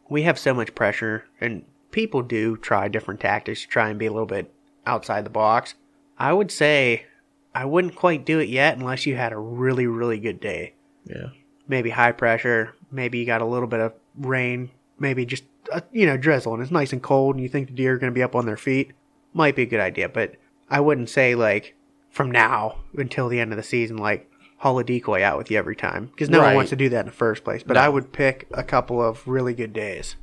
[0.08, 4.06] we have so much pressure, and people do try different tactics to try and be
[4.06, 4.54] a little bit
[4.86, 5.76] outside the box.
[6.18, 7.06] I would say
[7.54, 10.74] I wouldn't quite do it yet unless you had a really, really good day.
[11.06, 11.30] Yeah.
[11.68, 16.06] Maybe high pressure, maybe you got a little bit of rain, maybe just, uh, you
[16.06, 18.16] know, drizzle, and it's nice and cold, and you think the deer are going to
[18.16, 18.92] be up on their feet.
[19.34, 20.36] Might be a good idea, but
[20.70, 21.76] I wouldn't say, like,
[22.10, 25.58] from now until the end of the season, like, haul a decoy out with you
[25.58, 26.08] every time.
[26.08, 26.48] Because no Right.
[26.48, 27.64] one wants to do that in the first place.
[27.64, 27.82] But No.
[27.82, 30.16] I would pick a couple of really good days.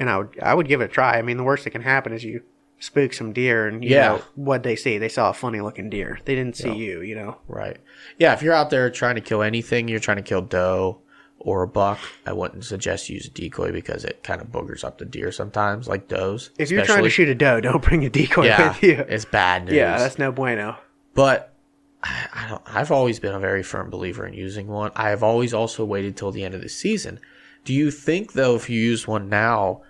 [0.00, 1.16] And I would I would give it a try.
[1.18, 2.42] I mean, the worst that can happen is you
[2.80, 4.08] spook some deer and, you Yeah.
[4.08, 4.96] know, what they see.
[4.98, 6.18] They saw a funny looking deer.
[6.24, 7.36] They didn't see you, you know.
[7.46, 7.76] Right.
[8.18, 10.98] Yeah, if you're out there trying to kill anything, you're trying to kill doe
[11.38, 14.84] or a buck, I wouldn't suggest you use a decoy because it kind of boogers
[14.84, 16.50] up the deer sometimes, like does.
[16.58, 19.04] If you're trying to shoot a doe, don't bring a decoy yeah, with you.
[19.08, 19.74] it's bad news.
[19.74, 20.76] Yeah, that's no bueno.
[21.14, 21.54] But
[22.02, 22.62] I don't.
[22.66, 24.90] I've always been a very firm believer in using one.
[24.96, 27.20] I have always also waited till the end of the season.
[27.64, 29.82] Do you think though, if you use one now,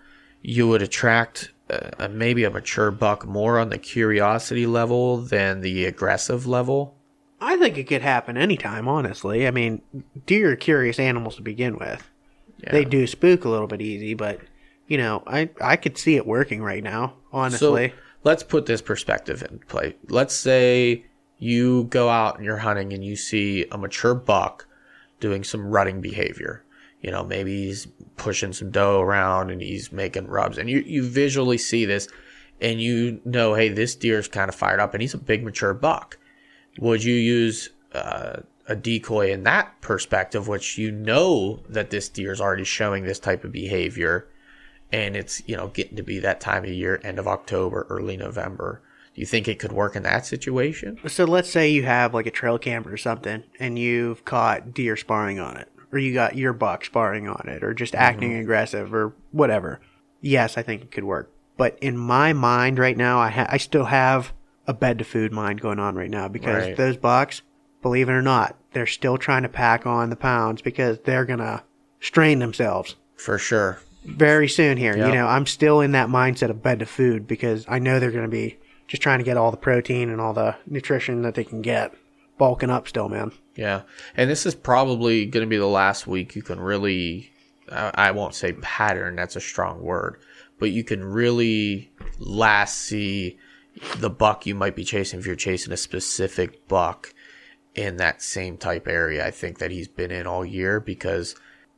[0.42, 5.85] you would attract uh, maybe a mature buck more on the curiosity level than the
[5.85, 6.96] aggressive level?
[7.40, 9.46] I think it could happen anytime, honestly.
[9.46, 9.81] I mean,
[10.26, 12.09] deer are curious animals to begin with.
[12.59, 12.72] Yeah.
[12.72, 14.40] They do spook a little bit easy, but
[14.87, 17.88] you know, I I could see it working right now, honestly.
[17.88, 19.96] So let's put this perspective in play.
[20.09, 21.07] Let's say
[21.38, 24.66] you go out and you're hunting and you see a mature buck
[25.20, 26.64] doing some rutting behavior.
[27.01, 27.87] You know, maybe he's
[28.17, 32.09] pushing some doe around and he's making rubs, and you you visually see this,
[32.61, 35.75] and you know, hey, this deer's kind of fired up, and he's a big mature
[35.75, 36.19] buck.
[36.79, 42.41] Would you use uh, a decoy in that perspective, which you know that this deer's
[42.41, 44.29] already showing this type of behavior?
[44.93, 48.17] and it's you know getting to be that time of year end of october early
[48.17, 48.83] november
[49.15, 52.27] do you think it could work in that situation So let's say you have like
[52.27, 56.37] a trail camera or something, and you've caught deer sparring on it, or you got
[56.37, 58.40] your buck sparring on it, or just acting mm-hmm.
[58.40, 59.81] aggressive, or whatever.
[60.20, 61.33] Yes, I think it could work.
[61.57, 64.33] But in my mind right now, I ha- I still have
[64.66, 66.76] a bed to food mind going on right now because Right.
[66.76, 67.42] those bucks,
[67.83, 71.64] believe it or not, they're still trying to pack on the pounds because they're gonna
[72.00, 74.96] strain themselves for sure very soon here.
[74.96, 75.09] Yep.
[75.09, 78.11] You know, I'm still in that mindset of bed to food because I know they're
[78.11, 81.35] going to be just trying to get all the protein and all the nutrition that
[81.35, 81.94] they can get.
[82.38, 83.33] Bulking up still, man.
[83.61, 83.83] Yeah
[84.16, 87.31] and this is probably going to be the last week you can really
[87.70, 90.18] I won't say pattern that's a strong word
[90.59, 93.38] but you can really last see
[93.99, 97.14] the buck you might be chasing if you're chasing a specific buck
[97.77, 101.37] in that same type area i think that he's been in all year because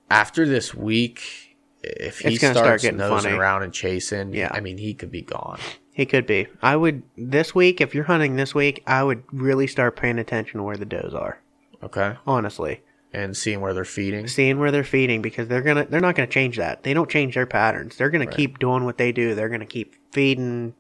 [0.09, 3.37] after this week if he gonna start starts getting nosing funny.
[3.37, 4.49] around and chasing Yeah.
[4.53, 5.59] i mean he could be gone
[5.95, 6.47] He could be.
[6.63, 10.57] I would, this week, if you're hunting this week, I would really start paying attention
[10.57, 11.39] to where the does are.
[11.83, 12.81] Okay Honestly.
[13.13, 16.27] and seeing where they're feeding Seeing where they're feeding because they're gonna, they're not gonna
[16.27, 16.83] change that.
[16.83, 17.97] They don't change their patterns.
[17.97, 19.35] They're gonna keep doing what they do.
[19.35, 20.75] They're gonna keep feeding,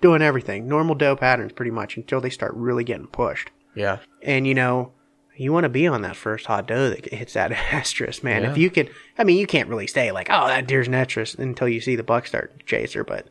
[0.00, 0.66] doing everything.
[0.68, 3.50] Normal doe patterns pretty much until they start really getting pushed.
[3.74, 4.92] yeah And you know,
[5.36, 8.42] you want to be on that first hot doe that hits that estrus, man.
[8.42, 8.50] Yeah.
[8.52, 8.88] If you can,
[9.18, 11.96] I mean, you can't really say like, "Oh, that deer's an estrus" until you see
[11.96, 13.02] the buck start to chase her.
[13.02, 13.26] But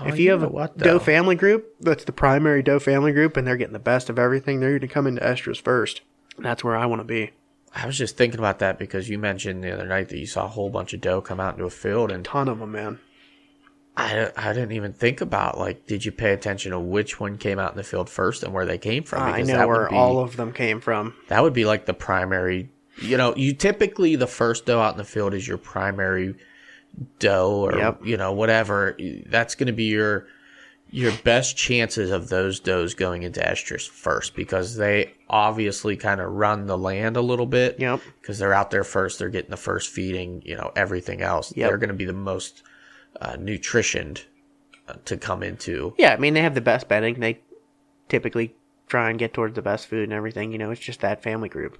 [0.00, 3.36] oh, if you have a what, doe family group, that's the primary doe family group,
[3.36, 4.60] and they're getting the best of everything.
[4.60, 6.02] They're going to come into estrus first.
[6.38, 7.30] That's where I want to be.
[7.74, 10.46] I was just thinking about that because you mentioned the other night that you saw
[10.46, 12.98] a whole bunch of doe come out into a field, and Ton of them, man.
[13.98, 17.58] I, I didn't even think about like, did you pay attention to which one came
[17.58, 19.22] out in the field first and where they came from?
[19.22, 21.14] I know that where be, all of them came from.
[21.28, 22.70] that would be like the primary.
[23.00, 26.34] You know, you typically the first doe out in the field is your primary
[27.18, 28.00] doe or Yep.
[28.04, 28.96] you know whatever.
[29.26, 30.26] That's going to be your
[30.90, 36.32] your best chances of those does going into estrus first because they obviously kind of
[36.32, 37.80] run the land a little bit.
[37.80, 38.00] Yep.
[38.20, 40.42] Because they're out there first, they're getting the first feeding.
[40.44, 41.54] You know, everything else.
[41.56, 41.68] Yep.
[41.68, 42.62] They're going to be the most
[43.20, 44.24] uh, nutritioned
[44.88, 45.94] uh, to come into.
[45.98, 47.20] Yeah, I mean, they have the best bedding.
[47.20, 47.40] They
[48.08, 48.54] typically
[48.86, 50.52] try and get towards the best food and everything.
[50.52, 51.78] You know, it's just that family group.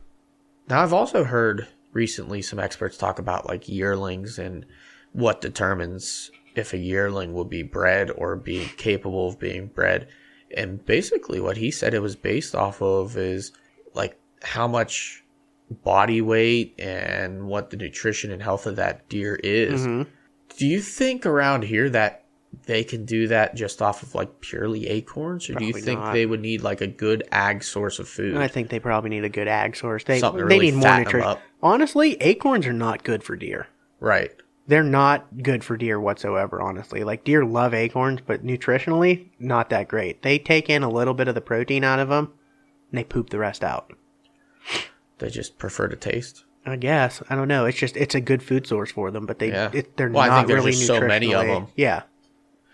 [0.68, 4.66] Now, I've also heard recently some experts talk about like yearlings and
[5.12, 10.08] what determines if a yearling will be bred or be capable of being bred.
[10.56, 13.52] And basically, what he said it was based off of is
[13.94, 15.22] like how much
[15.70, 19.82] body weight and what the nutrition and health of that deer is.
[19.82, 20.10] Mm-hmm.
[20.56, 22.24] Do you think around here that
[22.64, 26.12] they can do that just off of like purely acorns, or do you think not.
[26.14, 28.36] they would need like a good ag source of food?
[28.36, 30.04] I think they probably need a good ag source.
[30.04, 31.36] They Something they really need more nutrition.
[31.62, 33.66] Honestly, acorns are not good for deer.
[34.00, 34.32] right.
[34.68, 37.04] They're not good for deer whatsoever, honestly.
[37.04, 40.22] Like deer love acorns, but nutritionally, not that great.
[40.22, 42.32] They take in a little bit of the protein out of them,
[42.90, 43.92] and they poop the rest out.
[45.18, 46.44] They just prefer to taste.
[46.64, 47.64] I guess I don't know.
[47.66, 49.70] It's just it's a good food source for them, but they Yeah.
[49.72, 51.68] it, they're Well, I not think there's really just so many of them.
[51.76, 52.02] Yeah,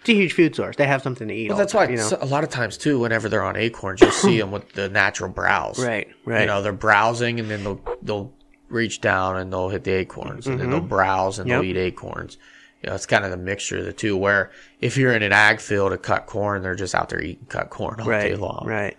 [0.01, 0.77] it's a huge food source.
[0.77, 1.51] They have something to eat.
[1.51, 2.11] Well, that's why you know.
[2.21, 5.31] a lot of times too, whenever they're on acorns, you'll see them with the natural
[5.31, 5.79] browse.
[5.79, 6.41] Right, right.
[6.41, 8.33] You know, they're browsing and then they'll they'll
[8.73, 11.71] reach down and they'll hit the acorns, and then they'll browse and they'll Mm-hmm.
[11.71, 12.39] Eat acorns.
[12.83, 14.17] You know, it's kind of the mixture of the two.
[14.17, 14.51] Where
[14.81, 17.71] if you're in an ag field to cut corn, they're just out there eating cut
[17.71, 18.65] corn all day long.
[18.67, 18.97] right.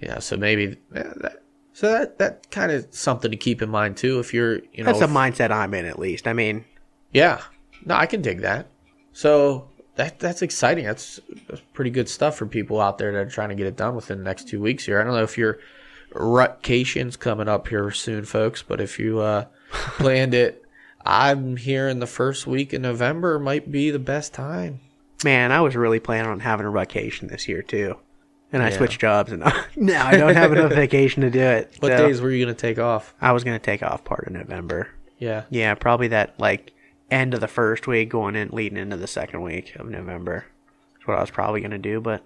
[0.00, 0.20] Yeah.
[0.20, 1.42] So maybe that,
[1.72, 4.20] so that that kind of something to keep in mind too.
[4.20, 6.28] If you're you know That's if- mindset I'm in, at least.
[6.28, 6.64] I mean,
[7.12, 7.40] yeah.
[7.84, 8.68] No, I can dig that.
[9.12, 10.84] So that that's exciting.
[10.84, 13.76] That's, that's pretty good stuff for people out there that are trying to get it
[13.76, 15.00] done within the next two weeks here.
[15.00, 15.58] I don't know if your
[16.12, 20.64] rutcation's coming up here soon, folks, but if you uh, planned it,
[21.04, 24.80] I'm hearing the first week in November might be the best time.
[25.24, 27.96] man, I was really planning on having a vacation this year too,
[28.52, 28.76] and I Yeah.
[28.76, 29.42] switched jobs, and
[29.76, 31.74] now I don't have enough vacation to do it.
[31.80, 33.14] What So, days were you going to take off?
[33.20, 34.88] I was gonna take off part of November.
[35.18, 35.44] Yeah.
[35.50, 36.72] Yeah, probably that like
[37.10, 40.44] end of the first week, going in, leading into the second week of November.
[40.94, 42.22] That's what I was probably gonna do, but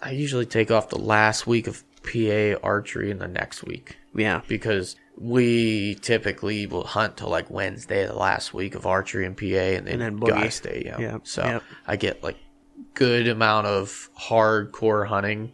[0.00, 3.96] I usually take off the last week of PA archery in the next week.
[4.14, 9.36] yeah, because we typically will hunt till like Wednesday, the last week of archery and
[9.36, 10.52] PA, and then, And then guy boogie.
[10.52, 10.82] stay.
[10.86, 10.98] Yeah.
[10.98, 11.62] Yep, So yep.
[11.86, 12.38] I get like
[12.94, 15.52] good amount of hardcore hunting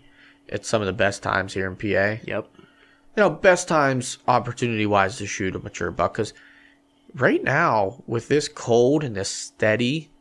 [0.48, 2.22] at some of the best times here in PA.
[2.24, 6.32] yep, You know, best times opportunity wise to shoot a mature buck because
[7.14, 10.12] right now with this cold and this steady,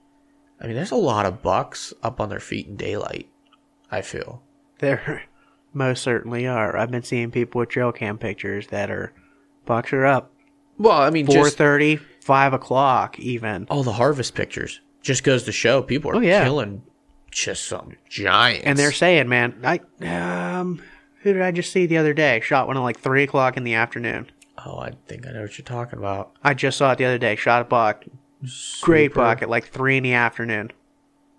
[0.59, 3.29] I mean, there's a lot of bucks up on their feet in daylight.
[3.91, 4.41] I feel.
[4.79, 5.23] there
[5.75, 6.75] most certainly are.
[6.77, 9.13] I've been seeing people with trail cam pictures that are
[9.65, 10.31] bucks are up
[10.77, 13.65] Well, I mean, four just thirty, five o'clock even.
[13.69, 16.43] all the harvest pictures just goes to show people are Oh, yeah.
[16.43, 16.81] killing
[17.31, 18.65] just some giants.
[18.65, 19.79] And they're saying, man, I
[20.59, 20.81] um,
[21.21, 22.39] who did I just see the other day?
[22.39, 24.27] Shot one at like three o'clock in the afternoon.
[24.65, 26.31] oh, I think I know what you're talking about.
[26.43, 27.35] I just saw it the other day.
[27.35, 28.05] Shot a buck,
[28.81, 30.71] great buck at like three in the afternoon.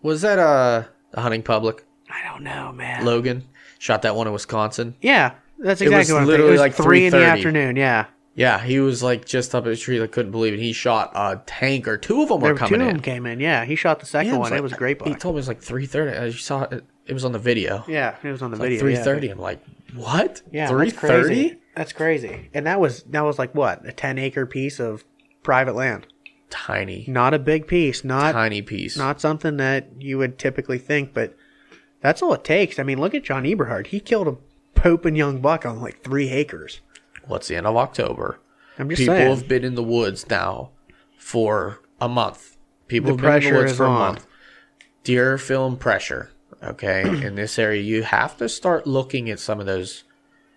[0.02, 1.84] Was that uh the Hunting Public?
[2.10, 3.04] I don't know, man.
[3.04, 3.48] Logan
[3.78, 4.94] shot that one in Wisconsin.
[5.00, 6.48] Yeah, that's It exactly was what I'm literally thinking.
[6.48, 7.76] It was like three in the afternoon.
[7.76, 10.02] Yeah, Yeah, he was like just up at a tree.
[10.02, 10.60] I couldn't believe it.
[10.60, 12.94] He shot a tank or two of them there were were two coming of in.
[12.96, 13.40] them came in.
[13.40, 14.50] Yeah, he shot the second Yeah, one.
[14.50, 16.16] like- it was a great He told me it was like three thirty.
[16.16, 16.84] I saw it.
[17.06, 17.84] It was on the video.
[17.86, 18.80] yeah, it was on the Like video.
[18.80, 19.02] three yeah.
[19.04, 19.28] thirty.
[19.28, 19.60] I'm like,
[19.94, 20.42] what?
[20.52, 21.58] Yeah, three that's crazy.
[21.76, 22.50] That's crazy.
[22.54, 25.04] And that was that was like what a ten acre piece of
[25.42, 26.06] private land.
[26.48, 28.04] Tiny, Not a big piece.
[28.04, 28.96] Not tiny piece.
[28.96, 31.34] not something that you would typically think, but
[32.06, 32.78] that's all it takes.
[32.78, 33.88] I mean, look at John Eberhart.
[33.88, 34.36] He killed a
[34.78, 36.80] Pope and Young buck on like three acres.
[37.26, 38.38] What's the end of October?
[38.78, 39.30] I'm just People saying.
[39.36, 40.70] have been in the woods now
[41.18, 42.56] for a month.
[42.88, 44.26] People The have been in the pressure woods for a month.
[45.04, 46.30] Deer feeling pressure.
[46.62, 50.04] Okay, in this area, you have to start looking at some of those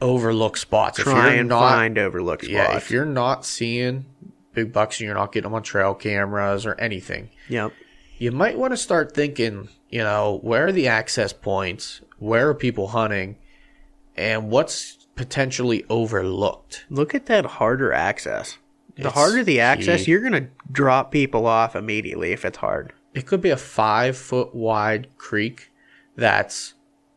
[0.01, 0.99] overlooked spots.
[0.99, 2.53] Try if you're and not, find overlooked spots.
[2.53, 4.05] yeah, if you're not seeing
[4.53, 7.73] big bucks and you're not getting them on trail cameras or anything, Yep.
[8.17, 12.01] you might want to start thinking, you know, where are the access points?
[12.17, 13.37] Where are people hunting?
[14.15, 16.85] And what's potentially overlooked?
[16.89, 18.57] Look at that harder access.
[18.95, 20.11] The It's harder the access, key.
[20.11, 22.93] you're gonna drop people off immediately if it's hard.
[23.13, 25.71] It could be a five foot wide creek
[26.15, 26.73] that's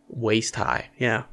[0.09, 0.89] waist high.
[0.99, 1.25] Yeah.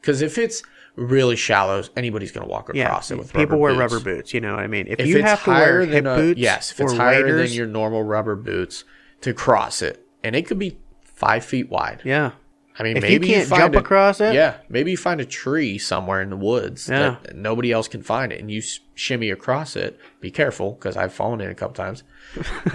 [0.00, 0.62] Because if it's
[0.96, 2.84] really shallow, anybody's going to walk Yeah.
[2.86, 3.80] across it with people wear boots.
[3.92, 4.34] rubber boots.
[4.34, 4.86] You know what I mean?
[4.88, 6.92] If, If you it's have to higher wear hip than a, boots, yes, if it's
[6.92, 8.84] waders, than your normal rubber boots
[9.22, 12.00] to cross it, and it could be five feet wide.
[12.04, 12.32] yeah.
[12.76, 14.34] I mean, If you can't find jump a- across it?
[14.34, 17.18] yeah, maybe you find a tree somewhere in the woods Yeah.
[17.22, 18.60] that nobody else can find it, and you
[18.96, 19.96] shimmy across it.
[20.20, 22.02] Be careful, because I've fallen in a couple times.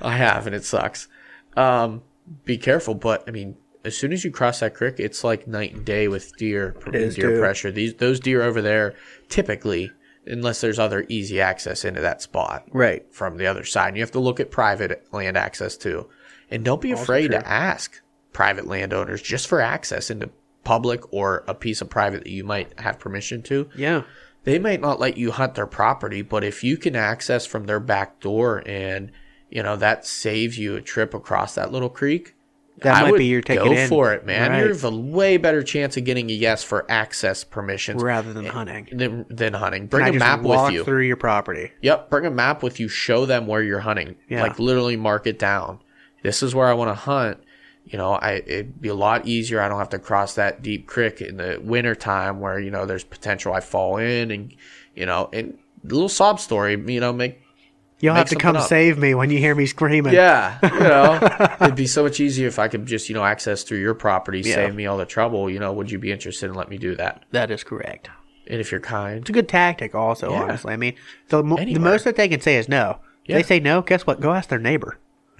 [0.00, 1.08] I have, and it sucks.
[1.56, 2.02] Um,
[2.44, 5.74] be careful, but I mean, as soon as you cross that creek, it's like night
[5.74, 7.38] and day with deer deer too.
[7.38, 7.70] pressure.
[7.72, 8.94] These those deer over there,
[9.28, 9.90] typically,
[10.28, 13.04] unless there's other easy access into that spot, Right.
[13.10, 13.88] from the other side.
[13.88, 16.08] And you have to look at private land access too.
[16.50, 17.40] And don't be afraid true.
[17.40, 18.00] to ask
[18.32, 20.30] private landowners just for access into
[20.64, 23.68] public or a piece of private that you might have permission to.
[23.74, 24.02] Yeah.
[24.44, 27.80] they might not let you hunt their property, but if you can access from their
[27.80, 29.10] back door and
[29.50, 32.34] you know that saves you a trip across that little creek,
[32.82, 33.88] That I might would be your ticket Go in.
[33.88, 34.52] for it, man.
[34.52, 34.62] Right.
[34.62, 38.46] You have a way better chance of getting a yes for access permissions rather than
[38.46, 38.88] eh, hunting.
[38.92, 39.86] than, than hunting.
[39.86, 40.84] Bring I a map with you.
[40.84, 41.72] through your property.
[41.82, 42.88] Yep, bring a map with you.
[42.88, 44.16] Show them where you're hunting.
[44.28, 44.42] Yeah.
[44.42, 45.80] Like literally mark it down.
[46.22, 47.38] This is where I want to hunt.
[47.84, 49.60] You know, I it'd be a lot easier.
[49.60, 52.86] I don't have to cross that deep creek in the winter time where you know
[52.86, 54.54] there's potential I fall in and
[54.94, 56.72] you know and a little sob story.
[56.72, 57.40] You know, make
[58.00, 58.68] You'll have to come up.
[58.68, 60.12] save me when you hear me screaming.
[60.14, 63.64] yeah, you know, it'd be so much easier if I could just you know access
[63.64, 64.54] through your property, Yeah.
[64.54, 65.50] save me all the trouble.
[65.50, 67.24] You know, would you be interested in let me do that?
[67.32, 68.08] That is correct.
[68.46, 70.30] And if you're kind, It's a good tactic, also.
[70.30, 70.42] Yeah.
[70.42, 70.94] Honestly, I mean,
[71.28, 72.98] the, the most that they can say is no.
[73.26, 73.36] Yeah.
[73.36, 73.82] They say no.
[73.82, 74.20] Guess what?
[74.20, 74.96] Go ask their neighbor.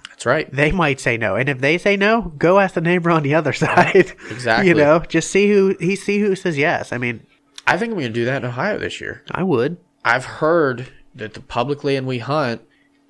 [0.09, 0.51] that's right.
[0.53, 3.33] They might say no, and if they say no, go ask the neighbor on the
[3.35, 4.13] other side.
[4.29, 4.67] Exactly.
[4.67, 6.91] you know, just see who he see who says yes.
[6.93, 7.25] I mean,
[7.65, 9.23] I think I'm gonna do that in Ohio this year.
[9.31, 9.77] I would.
[10.05, 10.87] I've heard
[11.19, 12.61] that the public land we hunt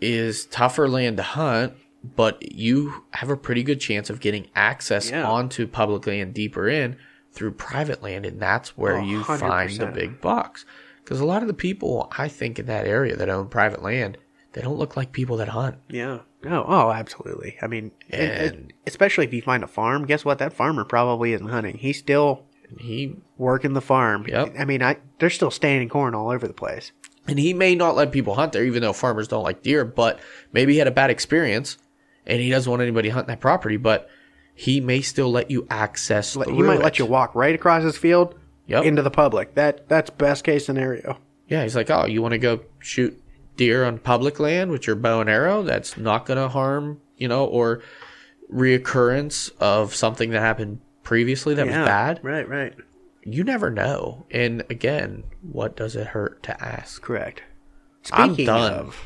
[0.01, 1.74] is tougher land to hunt,
[2.16, 5.28] but you have a pretty good chance of getting access Yeah.
[5.28, 6.95] onto public land deeper in
[7.32, 10.66] through private land, and that's where Oh, you find the big bucks.
[11.03, 14.18] Because a lot of the people I think in that area that own private land,
[14.53, 15.78] they don't look like people that hunt.
[15.89, 16.20] Yeah.
[16.45, 17.57] Oh, oh, absolutely.
[17.62, 20.38] I mean, and, and And- especially if you find a farm, guess what?
[20.39, 21.78] That farmer probably isn't hunting.
[21.78, 22.45] He's still
[22.78, 24.26] he working the farm.
[24.28, 24.53] Yep.
[24.60, 26.91] I mean, I they're still standing corn all over the place.
[27.28, 29.86] And he may not let people hunt there, even though farmers don't like deer.
[29.86, 30.20] But
[30.53, 31.78] maybe he had a bad experience,
[32.26, 33.78] and he doesn't want anybody hunting that property.
[33.78, 34.09] But
[34.53, 36.34] he may still let you access.
[36.34, 36.84] He might it.
[36.84, 38.36] let you walk right across his field
[38.67, 38.84] Yep.
[38.84, 39.55] into the public.
[39.55, 41.17] That that's best case scenario.
[41.47, 43.20] Yeah, he's like, oh, you want to go shoot
[43.57, 45.63] deer on public land with your bow and arrow?
[45.63, 47.82] That's not going to harm, you know, or
[48.53, 52.20] reoccurrence of something that happened previously that was bad.
[52.24, 52.74] Right, right.
[53.24, 54.26] You never know.
[54.32, 57.01] And again, what does it hurt to ask?
[57.01, 57.43] Correct.
[58.11, 58.74] I'm Speaking done.
[58.74, 58.97] of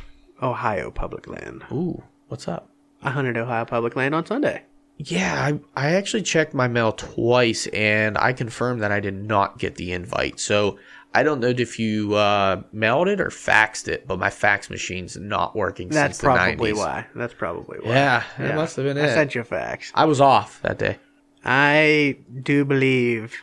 [0.41, 2.69] Ohio public land, Ooh, what's up?
[3.01, 4.63] I hunted Ohio public land on Sunday.
[4.97, 5.33] Yeah,
[5.75, 9.75] I, I actually checked my mail twice and I confirmed that I did not get
[9.75, 10.39] the invite.
[10.39, 10.77] So
[11.15, 15.17] I don't know if you uh, mailed it or faxed it, but my fax machine's
[15.17, 16.77] not working That's since the probably 90s.
[16.77, 17.07] why.
[17.15, 17.89] That's probably why.
[17.89, 19.13] Yeah, it must have been I it.
[19.13, 19.91] sent you a fax.
[19.95, 20.99] I was off that day.
[21.43, 23.35] I do believe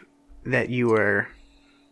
[0.45, 1.29] that you were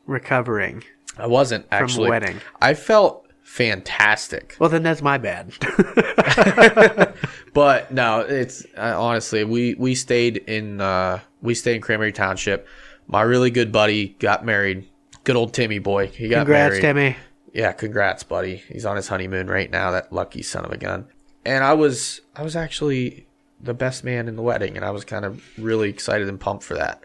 [0.07, 0.85] recovering.
[1.17, 2.11] I wasn't actually.
[2.11, 2.41] wedding.
[2.61, 5.53] I felt fantastic, Well, then that's my bad.
[7.55, 12.69] but no, it's uh, honestly we we stayed in uh, we stayed in Cranberry Township.
[13.07, 14.87] My really good buddy got married.
[15.25, 16.09] Good old Timmy boy.
[16.09, 16.47] He got married.
[16.47, 17.15] Congrats, married.
[17.15, 17.17] Timmy.
[17.55, 18.57] Yeah, congrats, buddy.
[18.69, 19.93] He's on his honeymoon right now.
[19.93, 21.07] That lucky son of a gun.
[21.45, 23.27] And I was I was actually
[23.61, 26.65] the best man in the wedding, and I was kind of really excited and pumped
[26.65, 27.03] for that.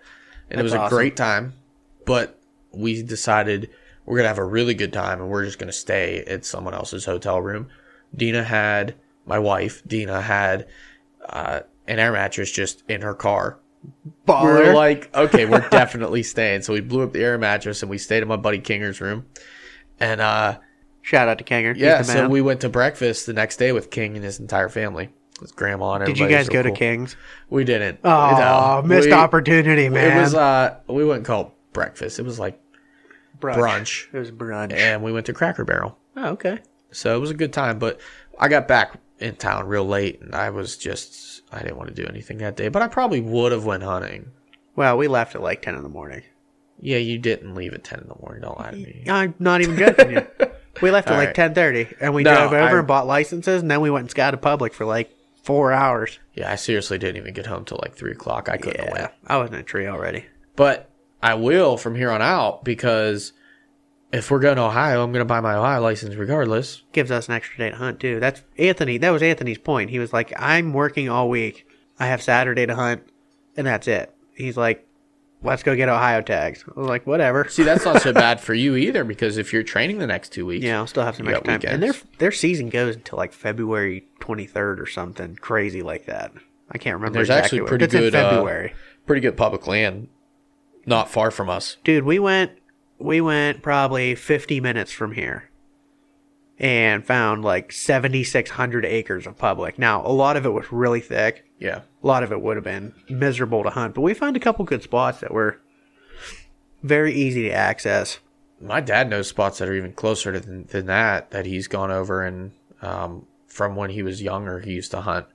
[0.54, 1.54] And it was That's a great time,
[2.06, 2.40] but
[2.72, 3.70] we decided
[4.06, 7.06] we're gonna have a really good time, and we're just gonna stay at someone else's
[7.06, 7.68] hotel room.
[8.16, 8.96] Dina had
[9.26, 9.82] my wife.
[9.88, 10.68] Dina had
[11.28, 13.60] uh, an air mattress just in her car.
[14.06, 14.68] We Baller.
[14.68, 16.62] were like, okay, we're definitely staying.
[16.62, 19.26] So we blew up the air mattress and we stayed in my buddy Kinger's room.
[20.00, 20.60] And uh,
[21.02, 21.76] Shout out to Kanger.
[21.76, 25.10] yeah, so we went to breakfast the next day with King and his entire family,
[25.42, 26.72] his grandma and Did you guys So go to.
[26.72, 27.16] King's?
[27.50, 28.00] We didn't.
[28.04, 28.36] Oh,
[28.82, 28.88] No.
[28.88, 30.18] missed We- opportunity, man.
[30.18, 32.20] It was uh, we wouldn't call it breakfast.
[32.20, 32.60] It was like
[33.40, 34.08] brunch.
[34.14, 34.74] It was brunch.
[34.74, 35.98] and we went to Cracker Barrel.
[36.18, 36.60] oh, okay.
[36.92, 37.80] So it was a good time.
[37.80, 38.00] But
[38.40, 41.96] I got back in town real late, and I was just I didn't want to
[41.96, 42.68] do anything that day.
[42.70, 44.32] But I probably would have went hunting.
[44.76, 46.24] Well, we left at like 10 in the morning.
[46.80, 48.42] Yeah, you didn't leave at ten in the morning.
[48.42, 49.04] Don't lie to me.
[49.08, 50.28] I'm not even joking you.
[50.82, 51.36] We left at like right.
[51.36, 54.02] ten thirty, and we No, drove over I- and bought licenses, and then we went
[54.06, 56.20] and scouted public for like four hours.
[56.34, 58.50] Yeah, I seriously didn't even get home till like three o'clock.
[58.50, 59.12] I couldn't have went.
[59.28, 60.26] I was in a tree already.
[60.56, 60.90] But
[61.22, 63.34] I will from here on out because
[64.12, 66.84] if we're going to Ohio, I'm going to buy my Ohio license regardless.
[66.92, 68.20] Gives us an extra day to hunt too.
[68.20, 68.98] That's Anthony.
[68.98, 69.90] That was Anthony's point.
[69.90, 71.68] He was like, "I'm working all week.
[72.00, 73.04] I have Saturday to hunt,
[73.58, 74.88] and that's it." He's like,
[75.44, 78.54] "Let's go get Ohio tags." I was like, "Whatever." See, that's not so bad for
[78.54, 81.28] you either because if you're training the next two weeks, Yeah, I'll still have some
[81.28, 81.62] extra time.
[81.74, 82.18] And their weekends.
[82.18, 86.32] their season goes until like February 23rd or something crazy like that.
[86.72, 87.14] I can't remember.
[87.20, 88.74] there's exactly actually pretty good, uh, February.
[89.06, 90.08] pretty good public land
[90.86, 91.78] not far from us.
[91.84, 92.52] Dude, we went
[93.00, 95.50] we went probably 50 minutes from here
[96.64, 99.78] and found like 7600 acres of public.
[99.78, 101.44] Now, a lot of it was really thick.
[101.60, 101.82] Yeah.
[102.02, 104.64] A lot of it would have been miserable to hunt, but we found a couple
[104.64, 105.60] good spots that were
[106.82, 108.20] very easy to access.
[108.62, 112.24] My dad knows spots that are even closer than, than that that he's gone over
[112.24, 115.26] and um, from when he was younger, he used to hunt.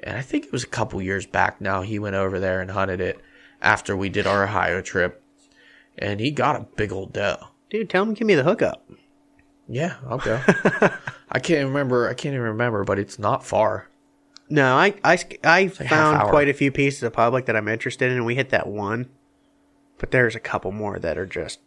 [0.00, 2.70] And I think it was a couple years back now, he went over there and
[2.70, 3.18] hunted it
[3.62, 5.22] after we did our Ohio trip.
[5.96, 7.38] And he got a big old doe.
[7.70, 8.86] Dude, tell him give me the hookup.
[9.68, 10.40] Yeah, I'll go.
[11.30, 12.08] I can't remember.
[12.08, 13.88] I can't even remember, but it's not far.
[14.48, 16.30] No, I half found hour.
[16.30, 19.08] quite a few pieces of public that I'm interested in, and we hit that one.
[19.98, 21.58] But there's a couple more that are just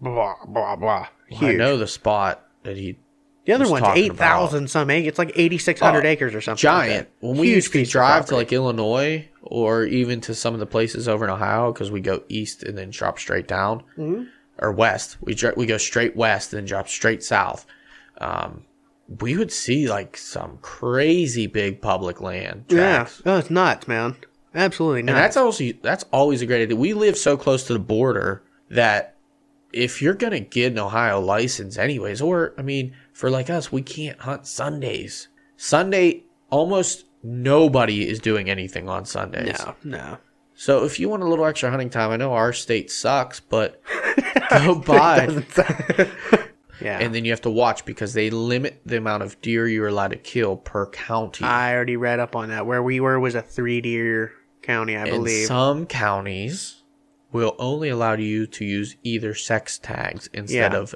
[0.00, 1.08] blah blah blah.
[1.30, 2.98] Well, I know the spot that he
[3.46, 5.08] the other one's eight thousand some acres.
[5.08, 6.60] It's like eighty six hundred Oh, acres or something.
[6.60, 7.08] giant.
[7.20, 7.26] that.
[7.26, 10.60] when we Huge used to piece drive to like Illinois or even to some of
[10.60, 14.24] the places over in Ohio because we go east and then drop straight down Mm-hmm.
[14.58, 15.16] Or west.
[15.20, 17.66] We dr- we go straight west and then drop straight south.
[18.18, 18.64] Um,
[19.20, 24.16] we would see like some crazy big public land yeah, oh, it's nuts, man.
[24.54, 25.10] Absolutely nuts.
[25.10, 26.76] And that's also that's always a great idea.
[26.76, 29.16] We live so close to the border that
[29.72, 33.82] if you're gonna get an Ohio license anyways, or I mean, for like us, we
[33.82, 35.28] can't hunt Sundays.
[35.56, 39.58] Sunday almost nobody is doing anything on Sundays.
[39.58, 40.18] no, no.
[40.56, 43.80] So if you want a little extra hunting time, I know our state sucks, but
[44.50, 45.26] go by
[46.80, 49.88] Yeah, and then you have to watch because they limit the amount of deer you're
[49.88, 51.44] allowed to kill per county.
[51.44, 52.66] I already read up on that.
[52.66, 54.32] Where we were was a three deer
[54.62, 55.46] county, I and believe.
[55.46, 56.82] some counties
[57.32, 60.78] will only allow you to use either sex tags instead Yeah.
[60.78, 60.94] of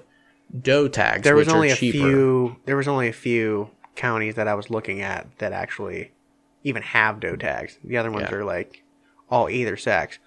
[0.61, 1.23] doe tags.
[1.23, 2.57] there was only a few.
[2.67, 6.13] There was only a few counties that I was looking at that actually
[6.63, 7.79] even have doe tags.
[7.83, 8.37] The other ones Yeah.
[8.37, 8.85] are like
[9.31, 10.19] all either sex.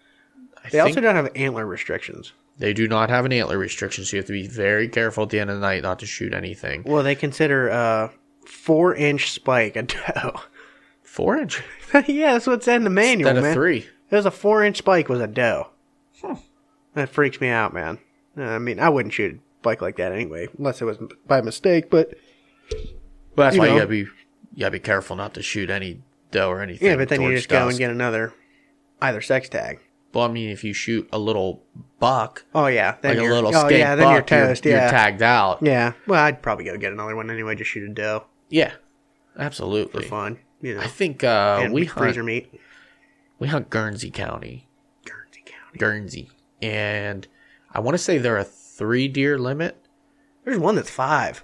[0.64, 2.32] I They also don't have antler restrictions.
[2.58, 5.30] they do not have an antler restriction, so you have to be very careful at
[5.30, 6.84] the end of the night not to shoot anything.
[6.86, 8.12] Well, they consider a
[8.46, 10.42] four inch spike a doe.
[11.02, 11.62] Four inch
[12.08, 13.54] yeah, that's what's in the manual, instead of man.
[13.54, 13.88] three.
[14.10, 15.68] It was a four inch spike was a doe.
[16.96, 17.98] That freaks me out, man.
[18.38, 20.98] Uh, I mean, I wouldn't shoot a spike like that anyway, unless it was
[21.28, 21.90] by mistake.
[21.90, 22.14] But
[23.36, 23.74] But that's You why know.
[23.74, 24.10] you gotta be you
[24.60, 26.02] gotta be careful not to shoot any
[26.32, 26.88] doe or anything.
[26.88, 28.34] yeah, but then you just go and get another
[29.04, 29.80] either sex tag.
[30.14, 31.64] Well, I mean, if you shoot a little
[32.00, 34.66] buck, Oh yeah, then like a little oh skate yeah, then buck, you're you're, toast.
[34.66, 35.60] you're tagged out.
[35.62, 35.94] yeah.
[36.08, 37.56] Well, I'd probably go get another one anyway.
[37.56, 38.74] Just shoot a doe Yeah,
[39.38, 40.82] absolutely for fun, you know.
[40.82, 42.62] I think uh, we freezer hunt, meat.
[43.40, 44.68] we hunt Guernsey County,
[45.06, 45.80] Guernsey County.
[45.80, 46.30] Guernsey,
[46.62, 47.28] and
[47.72, 49.78] I want to say there are three deer limit.
[50.46, 51.44] There's one that's five.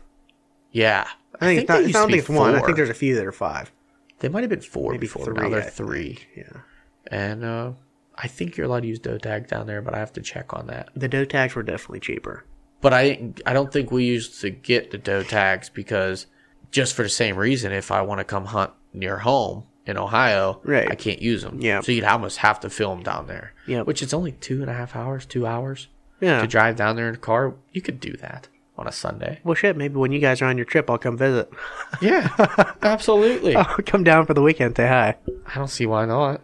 [0.72, 1.07] Yeah,
[1.41, 2.53] I think, it's not, they I don't think it's one.
[2.53, 3.72] I think there's a few that are five.
[4.20, 5.26] they might have been four Maybe before.
[5.26, 5.41] three.
[5.41, 6.28] now they're I three, think.
[6.38, 6.62] Yeah.
[7.10, 7.72] And uh,
[8.16, 10.53] I think you're allowed to use doe tag down there, but I have to check
[10.53, 10.89] on that.
[10.95, 12.45] The doe tags were definitely cheaper.
[12.82, 16.28] But I I don't think we used to get the doe tags because
[16.72, 20.62] just for the same reason, if I want to come hunt near home in Ohio,
[20.64, 20.89] Right.
[20.89, 21.60] I can't use them.
[21.62, 21.82] Yeah.
[21.82, 23.53] So you'd almost have to film down there.
[23.68, 23.88] Yep.
[23.88, 25.88] Which is only two and a half hours, two hours
[26.22, 26.39] Yeah.
[26.41, 27.55] to drive down there in a car.
[27.74, 28.47] You could do that
[28.78, 29.39] on a Sunday.
[29.43, 29.76] Well, shit.
[29.76, 31.49] Maybe when you guys are on your trip, I'll come visit.
[32.01, 32.30] Yeah,
[32.82, 33.55] absolutely.
[33.55, 34.78] I'll come down for the weekend.
[34.78, 35.16] Say hi.
[35.47, 36.41] I don't see why not.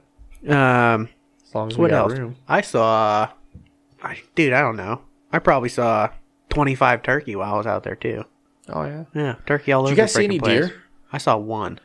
[0.48, 1.10] Um,
[1.48, 2.14] As long as we what else?
[2.14, 2.36] room.
[2.48, 3.30] I saw.
[4.04, 5.02] I, dude, I don't know.
[5.32, 6.10] I probably saw
[6.50, 8.24] 25 turkey while I was out there too.
[8.70, 9.06] Oh yeah.
[9.14, 9.90] Yeah, turkey all over.
[9.90, 10.02] Did over.
[10.02, 10.68] you guys see any place.
[10.68, 10.84] deer?
[11.12, 11.80] I saw one.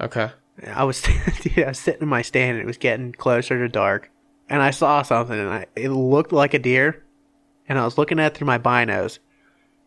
[0.00, 0.30] Okay.
[0.66, 1.02] I was,
[1.42, 4.10] dude, I was sitting in my stand and it was getting closer to dark,
[4.48, 7.02] and I saw something and I, it looked like a deer,
[7.68, 9.18] and I was looking at it through my binos.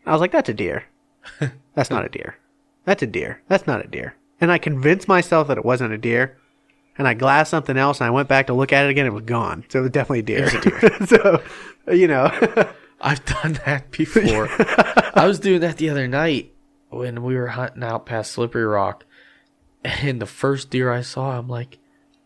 [0.05, 0.85] I was like, "That's a deer.
[1.75, 2.37] That's not a deer.
[2.85, 3.41] That's a deer.
[3.47, 6.37] That's not a deer." And I convinced myself that it wasn't a deer,
[6.97, 9.05] and I glassed something else, and I went back to look at it again.
[9.05, 9.65] It was gone.
[9.69, 10.43] So it was definitely a deer.
[10.43, 11.05] was a deer.
[11.07, 11.43] so,
[11.93, 12.25] you know,
[13.01, 14.47] I've done that before.
[15.15, 16.53] I was doing that the other night
[16.89, 19.05] when we were hunting out past Slippery Rock.
[19.83, 21.77] And the first deer I saw, I'm like,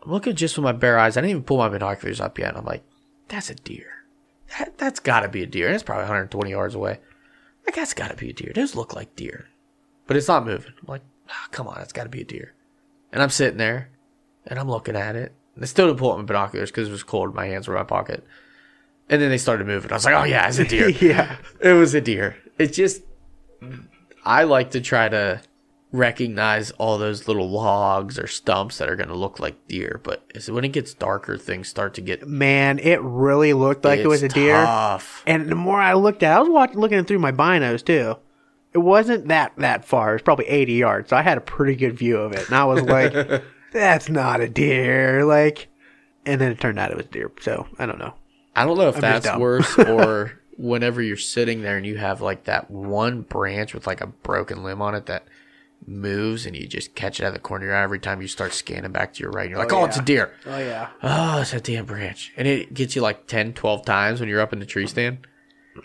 [0.03, 1.17] I'm looking just with my bare eyes.
[1.17, 2.49] I didn't even pull my binoculars up yet.
[2.49, 2.83] And I'm like,
[3.27, 3.91] that's a deer.
[4.57, 5.65] That, that's got to be a deer.
[5.65, 6.99] And it's probably 120 yards away.
[7.65, 8.51] Like, that's got to be a deer.
[8.55, 9.47] Those look like deer.
[10.07, 10.73] But it's not moving.
[10.79, 12.53] I'm like, ah, come on, it's got to be a deer.
[13.11, 13.89] And I'm sitting there
[14.49, 15.33] and I'm looking at it.
[15.55, 17.33] And I still didn't pull up my binoculars because it was cold.
[17.33, 18.25] My hands were in my pocket.
[19.09, 19.91] And then they started moving.
[19.91, 20.89] I was like, oh, yeah, it's a deer.
[21.01, 21.37] yeah.
[21.61, 22.35] It was a deer.
[22.57, 23.01] It's just
[24.25, 25.41] I like to try to
[25.91, 30.23] recognize all those little logs or stumps that are going to look like deer, but
[30.47, 34.21] when it gets darker, things start to get Man, it really looked like it was
[34.21, 34.53] a deer.
[34.53, 35.23] Tough.
[35.25, 38.17] And the more I looked at, it, I was watching, looking through my binos too.
[38.71, 40.11] It wasn't that that far.
[40.11, 41.09] It was probably 80 yards.
[41.09, 43.13] So I had a pretty good view of it, and I was like,
[43.71, 45.67] "That's not a deer." Like,
[46.25, 47.31] and then it turned out it was deer.
[47.41, 48.13] So I don't know.
[48.55, 52.19] I don't know if I'm that's worse or whenever you're sitting there and you have
[52.19, 55.23] like that one branch with like a broken limb on it that
[55.87, 58.21] moves and you just catch it out of the corner of your eye every time
[58.21, 59.43] you start scanning back to your right.
[59.43, 60.33] And you're like, oh, oh it's a deer.
[60.45, 60.89] Oh yeah.
[61.01, 62.33] Oh, it's a damn branch.
[62.35, 65.25] And it gets you like 10, 12 times when you're up in the tree stand.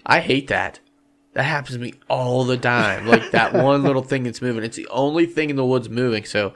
[0.04, 0.80] I hate that.
[1.34, 3.06] That happens to me all the time.
[3.06, 4.64] Like that one little thing that's moving.
[4.64, 6.24] It's the only thing in the woods moving.
[6.24, 6.54] So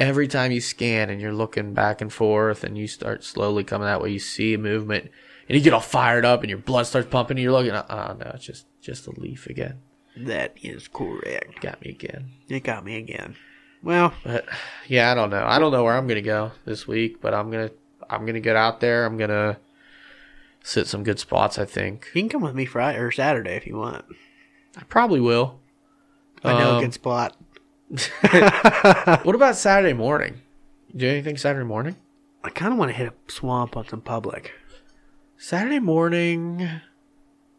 [0.00, 3.86] every time you scan and you're looking back and forth and you start slowly coming
[3.86, 5.10] that way, you see a movement
[5.48, 8.16] and you get all fired up and your blood starts pumping and you're looking, oh
[8.18, 9.78] no, it's just just a leaf again.
[10.16, 11.60] That is correct.
[11.60, 12.30] Got me again.
[12.48, 13.36] It got me again.
[13.82, 14.46] Well, But
[14.88, 15.44] yeah, I don't know.
[15.46, 17.70] I don't know where I'm gonna go this week, but I'm gonna
[18.08, 19.04] I'm gonna get out there.
[19.04, 19.58] I'm gonna
[20.62, 21.58] sit some good spots.
[21.58, 24.04] I think you can come with me Friday or Saturday if you want.
[24.76, 25.60] I probably will.
[26.44, 27.36] I know Um, a good spot.
[29.24, 30.40] What about Saturday morning?
[30.96, 31.96] Do anything Saturday morning?
[32.44, 34.52] I kind of want to hit a swamp on some public.
[35.36, 36.68] Saturday morning.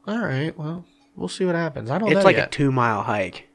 [0.08, 0.58] All right.
[0.58, 1.90] Well, we'll see what happens.
[1.92, 3.48] I don't It's know like a two mile hike,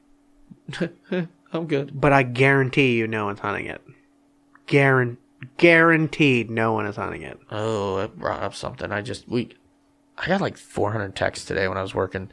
[1.51, 1.99] I'm good.
[1.99, 3.81] but I guarantee you no one's hunting it.
[4.67, 5.17] Guaran-
[5.57, 7.39] guaranteed no one is hunting it.
[7.51, 8.91] Oh, it brought up something.
[8.91, 9.49] I just we,
[10.17, 12.29] I got like 400 texts today when I was working,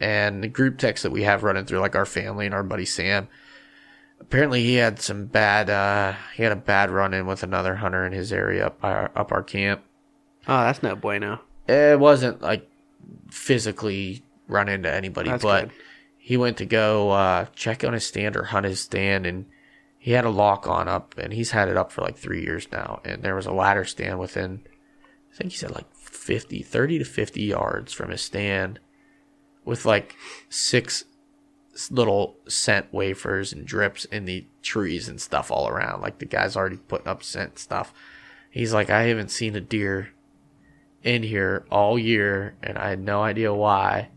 [0.00, 2.84] and the group text that we have running through like our family and our buddy
[2.86, 3.28] Sam.
[4.22, 5.68] Apparently, he had some bad.
[5.68, 9.10] uh He had a bad run in with another hunter in his area up our
[9.14, 9.82] up our camp.
[10.48, 11.40] Oh, that's no bueno.
[11.68, 12.68] It wasn't like
[13.30, 15.72] physically run into anybody, That's but good.
[16.18, 19.46] he went to go uh, check on his stand or hunt his stand, and
[19.98, 22.66] he had a lock on up, and he's had it up for like three years
[22.72, 23.00] now.
[23.04, 24.62] And there was a ladder stand within,
[25.32, 28.80] I think he said like 50, 30 to 50 yards from his stand
[29.64, 30.16] with like
[30.48, 31.04] six
[31.90, 36.02] little scent wafers and drips in the trees and stuff all around.
[36.02, 37.92] Like the guy's already putting up scent stuff.
[38.50, 40.10] He's like, I haven't seen a deer
[41.02, 44.10] in here all year, and I had no idea why.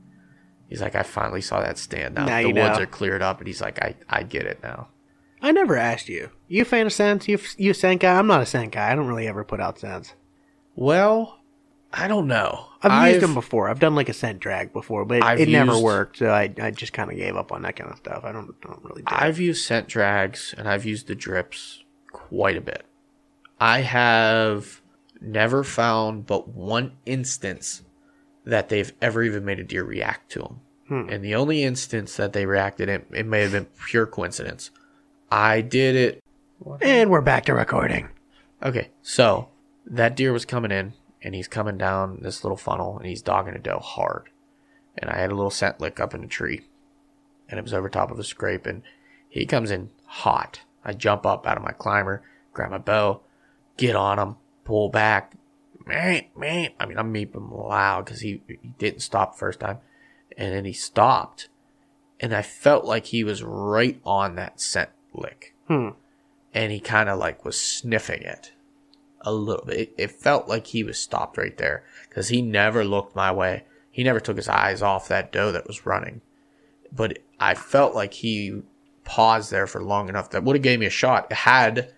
[0.70, 2.26] He's like, I finally saw that stand now.
[2.26, 2.84] Now the woods know.
[2.84, 4.90] are cleared up, and he's like, I, I get it now.
[5.42, 6.32] I never asked you.
[6.48, 7.28] You a fan of scents?
[7.28, 8.18] You you a scent guy?
[8.18, 8.92] I'm not a scent guy.
[8.92, 10.14] I don't really ever put out scents.
[10.76, 11.40] Well,
[11.98, 12.68] I don't know.
[12.82, 13.70] I've, used them before.
[13.70, 16.18] I've done like a scent drag before, but it, I've it never used- worked.
[16.18, 18.24] So I, I just kind of gave up on that kind of stuff.
[18.26, 19.08] I don't don't really do.
[19.08, 22.86] I've used scent drags and I've used the drips quite a bit.
[23.60, 24.82] I have
[25.22, 27.82] never found but one instance
[28.44, 30.62] that they've ever even made a deer react to them.
[30.90, 31.10] Hmm.
[31.10, 34.70] And the only instance that they reacted, it, it may have been pure coincidence.
[35.32, 36.24] I did it
[36.82, 38.10] And we're back to recording.
[38.62, 39.50] Okay, so
[39.88, 40.94] that deer was coming in,
[41.26, 44.30] and he's coming down this little funnel, and he's dogging a doe hard.
[44.96, 46.62] And I had a little scent lick up in a tree,
[47.50, 48.84] and it was over top of a scrape, and
[49.28, 50.62] he comes in hot.
[50.86, 52.22] I jump up out of my climber,
[52.54, 53.22] grab my bow,
[53.76, 55.34] get on him, pull back.
[56.80, 59.80] I mean, I'm meeping loud because he, he didn't stop first time,
[60.38, 61.50] and then he stopped,
[62.20, 65.90] and I felt like he was right on that scent lick Hmm.
[66.54, 68.52] and he kind of like was sniffing it
[69.26, 69.94] a little bit.
[69.98, 73.64] It, felt like he was stopped right there because he never looked my way.
[73.92, 76.22] He never took his eyes off that doe that was running.
[76.92, 78.62] But I felt like he
[79.04, 81.94] paused there for long enough that would have gave me a shot had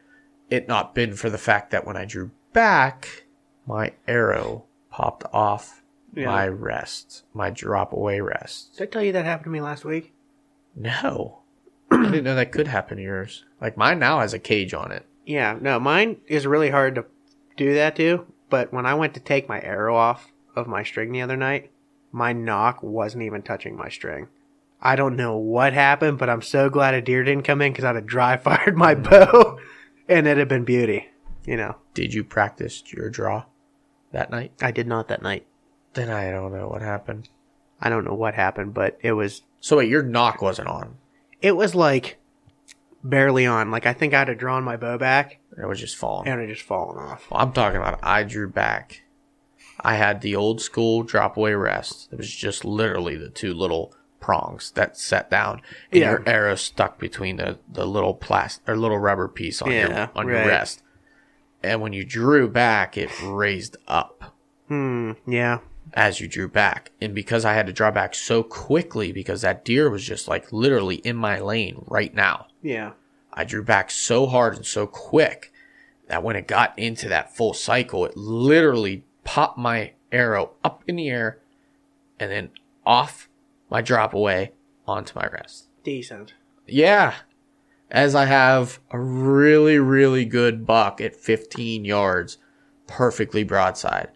[0.49, 3.25] it not been for the fact that when I drew back,
[3.65, 5.83] my arrow popped off
[6.15, 6.27] Yeah.
[6.27, 8.77] my rest, my drop away rest.
[8.77, 10.13] Did I tell you that happened to me last week?
[10.75, 11.39] No.
[11.91, 13.43] I didn't know that could happen to yours.
[13.61, 15.05] Like mine now has a cage on it.
[15.25, 17.05] Yeah, no, mine is really hard to
[17.57, 18.25] do that to.
[18.49, 21.71] But when I went to take my arrow off of my string the other night,
[22.11, 24.27] my nock wasn't even touching my string.
[24.81, 27.83] I don't know what happened, but I'm so glad a deer didn't come in because
[27.83, 29.09] I'd have dry fired my mm.
[29.09, 29.59] bow,
[30.07, 31.09] and it'd have been beauty.
[31.45, 33.45] You know, Did you practice your draw
[34.11, 34.51] that night?
[34.61, 35.45] I did not that night.
[35.93, 37.29] Then I don't know what happened.
[37.79, 40.97] I don't know what happened, but it was So wait, your nock wasn't on.
[41.41, 42.17] it was like
[43.03, 43.71] barely on.
[43.71, 46.27] Like I think I'd have drawn my bow back It was just falling.
[46.27, 47.29] and it just fallen off.
[47.31, 49.03] Well, I'm talking about I drew back.
[49.81, 52.09] I had the old school drop away rest.
[52.11, 56.09] It was just literally the two little prongs that set down, and Yeah.
[56.11, 60.09] your arrow stuck between the, the little plastic or little rubber piece on Yeah, your
[60.15, 60.81] on your rest.
[61.63, 64.35] And when you drew back, it raised up.
[64.67, 65.11] Hmm.
[65.27, 65.59] Yeah.
[65.93, 66.91] As you drew back.
[67.01, 70.51] And because I had to draw back so quickly because that deer was just like
[70.51, 72.91] literally in my lane right now, Yeah.
[73.33, 75.51] I drew back so hard and so quick
[76.07, 80.95] that when it got into that full cycle, it literally popped my arrow up in
[80.95, 81.39] the air
[82.19, 82.49] and then
[82.85, 83.29] off
[83.69, 84.53] my drop away
[84.87, 85.67] onto my rest.
[85.83, 86.33] Decent.
[86.65, 87.13] Yeah.
[87.91, 92.37] As I have a really, really good buck at 15 yards,
[92.87, 94.09] perfectly broadside.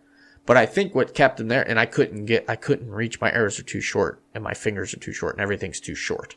[0.52, 3.22] But I think what kept him there, and I couldn't get, I couldn't reach.
[3.22, 6.36] My arrows are too short, and my fingers are too short, and everything's too short.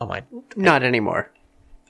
[0.00, 0.22] Oh my!
[0.54, 1.32] Not anymore.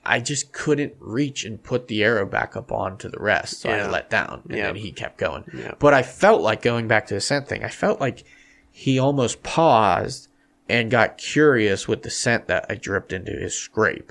[0.06, 3.86] I just couldn't reach and put the arrow back up onto the rest, so I
[3.86, 4.66] let down, and Yeah.
[4.68, 5.44] then he kept going.
[5.52, 5.74] Yeah.
[5.78, 7.62] But I felt like going back to the scent thing.
[7.62, 8.24] I felt like
[8.70, 10.28] he almost paused
[10.70, 14.10] and got curious with the scent that I dripped into his scrape.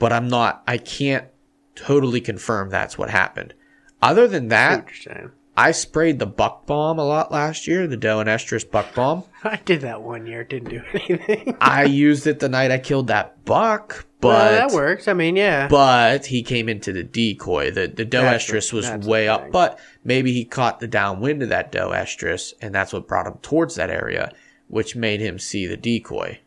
[0.00, 0.64] But I'm not.
[0.66, 1.28] I can't
[1.76, 3.54] totally confirm that's what happened.
[4.02, 5.30] Other than that, what you're saying.
[5.56, 9.24] I sprayed the buck bomb a lot last year, the doe and estrus buck bomb.
[9.44, 10.42] I did that one year.
[10.42, 11.56] Didn't do anything.
[11.60, 15.06] I used it the night I killed that buck, but well, that works.
[15.06, 15.68] I mean, yeah.
[15.68, 17.70] but he came into the decoy.
[17.70, 21.50] The the doe That's estrus was way up, but maybe he caught the downwind of
[21.50, 24.32] that doe estrus, and that's what brought him towards that area,
[24.66, 26.40] which made him see the decoy.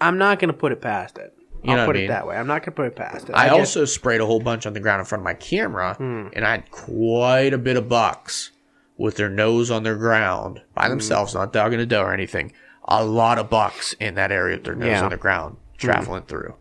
[0.00, 1.36] I'm not going to put it past it.
[1.64, 2.08] You I'll know put I it mean?
[2.10, 2.36] that way.
[2.36, 3.34] I'm not going to put it past it.
[3.34, 5.94] I, just- also sprayed a whole bunch on the ground in front of my camera,
[5.94, 6.28] Hmm.
[6.34, 8.50] and I had quite a bit of bucks
[8.96, 10.64] with their nose on their ground Hmm.
[10.74, 12.52] by themselves, not dogging a doe or anything.
[12.86, 14.98] A lot of bucks in that area with their nose Yeah.
[14.98, 15.04] Hmm.
[15.06, 16.54] on the ground traveling through.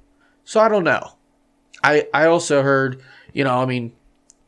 [0.45, 1.12] So I don't know.
[1.84, 3.01] I I also heard,
[3.34, 3.91] you know, I mean,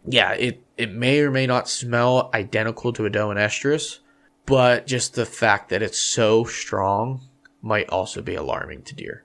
[0.05, 3.99] yeah, it it may or may not smell identical to a doe and estrus,
[4.45, 7.21] but just the fact that it's so strong
[7.61, 9.23] might also be alarming to deer.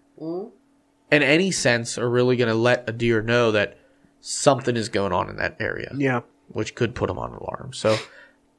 [1.11, 3.77] And any scents are really going to let a deer know that
[4.21, 6.21] something is going on in that area, Yeah.
[6.49, 7.73] which could put them on alarm.
[7.73, 7.97] So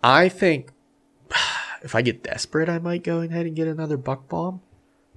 [0.04, 0.72] I think
[1.84, 4.62] if I get desperate, I might go ahead and get another buck bomb,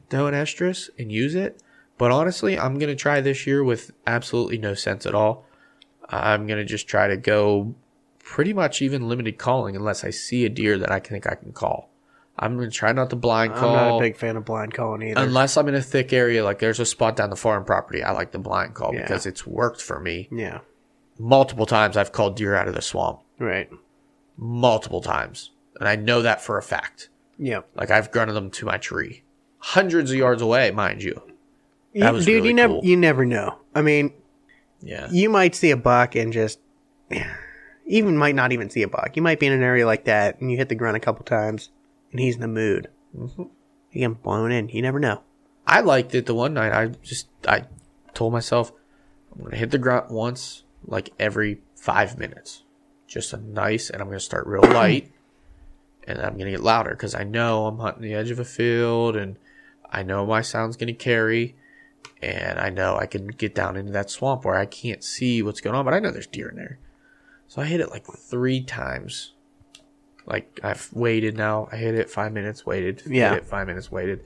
[0.08, 1.60] doe and estrus, and use it.
[1.98, 5.46] But honestly, I'm going to try this year with absolutely no scents at all.
[6.08, 7.74] I'm going to just try to go
[8.18, 11.52] pretty much even limited calling unless I see a deer that I think I can
[11.52, 11.90] call.
[12.38, 13.76] I'm to try not to blind call.
[13.76, 15.20] I'm not a big fan of blind calling either.
[15.20, 18.10] Unless I'm in a thick area, like there's a spot down the farm property, I
[18.12, 19.02] like the blind call Yeah.
[19.02, 20.28] because it's worked for me.
[20.32, 20.60] yeah.
[21.16, 23.20] Multiple times I've called deer out of the swamp.
[23.38, 23.70] Right.
[24.36, 25.52] Multiple times.
[25.78, 27.08] And I know that for a fact.
[27.38, 27.60] Yeah.
[27.76, 29.22] Like I've grunted them to my tree.
[29.58, 31.22] Hundreds of yards away, mind you.
[31.92, 32.84] You- That was dude, really you never cool.
[32.84, 33.58] you never know.
[33.76, 34.12] I mean,
[34.80, 35.06] Yeah.
[35.12, 36.58] you might see a buck and just
[37.86, 39.12] even might not even see a buck.
[39.14, 41.24] You might be in an area like that and you hit the grunt a couple
[41.24, 41.70] times
[42.14, 42.88] and he's in the mood.
[43.16, 43.42] Mm-hmm.
[43.90, 44.68] He get blown in.
[44.68, 45.22] You never know.
[45.66, 46.72] I liked it the one night.
[46.72, 47.64] I just I
[48.14, 48.72] told myself
[49.34, 52.62] I'm gonna hit the grunt once, like every five minutes.
[53.08, 55.10] Just a nice and I'm gonna start real light
[56.06, 59.16] and I'm gonna get louder because I know I'm hunting the edge of a field
[59.16, 59.36] and
[59.90, 61.56] I know my sound's gonna carry
[62.22, 65.60] and I know I can get down into that swamp where I can't see what's
[65.60, 66.78] going on, but I know there's deer in there.
[67.48, 69.32] So I hit it like three times.
[70.26, 71.68] Like I've waited now.
[71.70, 73.02] I hit it five minutes, waited.
[73.06, 73.30] Yeah.
[73.30, 74.24] Hit it five minutes, waited.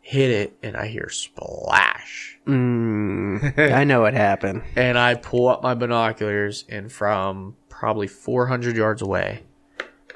[0.00, 2.38] Hit it, and I hear splash.
[2.46, 4.62] Mm, I know what happened.
[4.76, 9.42] And I pull up my binoculars, and from probably 400 yards away,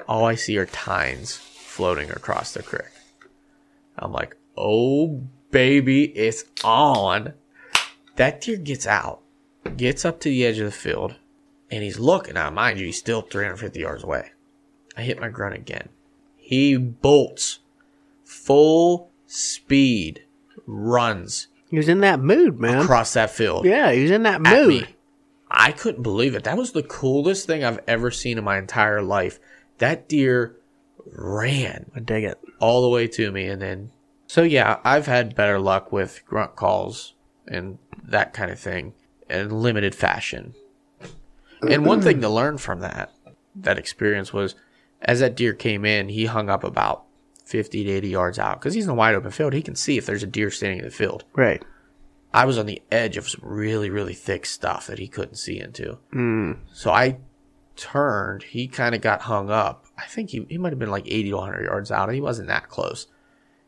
[0.07, 2.85] all I see are tines floating across the creek.
[3.97, 7.33] I'm like, oh, baby, it's on.
[8.15, 9.21] That deer gets out,
[9.75, 11.15] gets up to the edge of the field,
[11.69, 12.35] and he's looking.
[12.35, 14.31] Now, mind you, he's still 350 yards away.
[15.01, 15.89] I hit my grunt again.
[16.37, 17.59] He bolts
[18.23, 20.23] full speed,
[20.67, 22.83] runs He was in that mood, man.
[22.83, 24.67] across that field yeah, he was in that at mood.
[24.83, 24.95] me.
[25.49, 26.43] I couldn't believe it.
[26.43, 29.39] That was the coolest thing I've ever seen in my entire life.
[29.79, 30.55] That deer
[31.05, 32.37] ran I dig it.
[32.59, 33.91] all the way to me and then
[34.27, 37.15] so yeah, I've had better luck with grunt calls
[37.47, 38.93] and that kind of thing
[39.29, 40.53] in limited fashion.
[41.67, 43.11] And one thing to learn from that
[43.55, 44.55] that experience was
[45.01, 47.03] as that deer came in, he hung up about
[47.45, 49.53] 50 to 80 yards out because he's in a wide open field.
[49.53, 51.23] He can see if there's a deer standing in the field.
[51.35, 51.63] Right.
[52.33, 55.59] I was on the edge of some really, really thick stuff that he couldn't see
[55.59, 55.97] into.
[56.13, 56.59] Mm.
[56.71, 57.17] So I
[57.75, 58.43] turned.
[58.43, 59.85] He kind of got hung up.
[59.97, 62.07] I think he, he might have been like 80 to 100 yards out.
[62.09, 63.07] and He wasn't that close.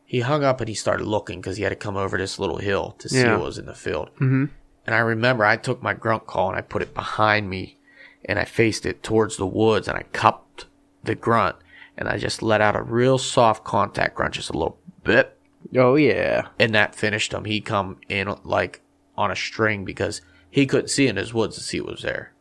[0.06, 2.58] He hung up and he started looking because he had to come over this little
[2.58, 3.36] hill to see Yeah.
[3.36, 4.10] what was in the field.
[4.16, 4.46] Mm-hmm.
[4.86, 7.78] And I remember I took my grunt call and I put it behind me
[8.24, 10.66] and I faced it towards the woods and I cupped
[11.04, 11.56] the grunt
[11.96, 15.38] and I just let out a real soft contact grunt, just a little bit
[15.76, 16.48] Oh yeah.
[16.58, 17.44] and that finished him.
[17.44, 18.82] He come in like
[19.16, 22.32] on a string because he couldn't see in his woods to see what was there.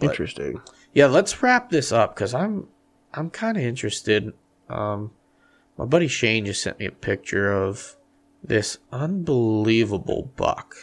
[0.00, 0.60] Interesting.
[0.94, 2.68] Yeah, let's wrap this up because I'm
[3.12, 4.32] I'm kind of interested.
[4.68, 5.10] Um,
[5.76, 7.96] my buddy Shane just sent me a picture of
[8.42, 10.76] this unbelievable buck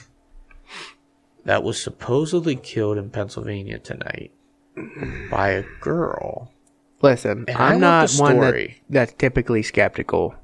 [1.46, 4.32] that was supposedly killed in Pennsylvania tonight
[5.32, 6.52] by a girl.
[7.02, 10.36] Listen, And I'm not one that, that's typically skeptical,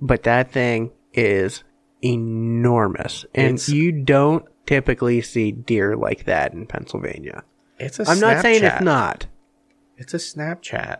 [0.00, 1.64] but that thing is
[2.02, 7.42] enormous, and It's- you don't typically see deer like that in Pennsylvania.
[7.78, 9.26] It's a I'm not saying it's not.
[9.96, 10.98] It's a Snapchat,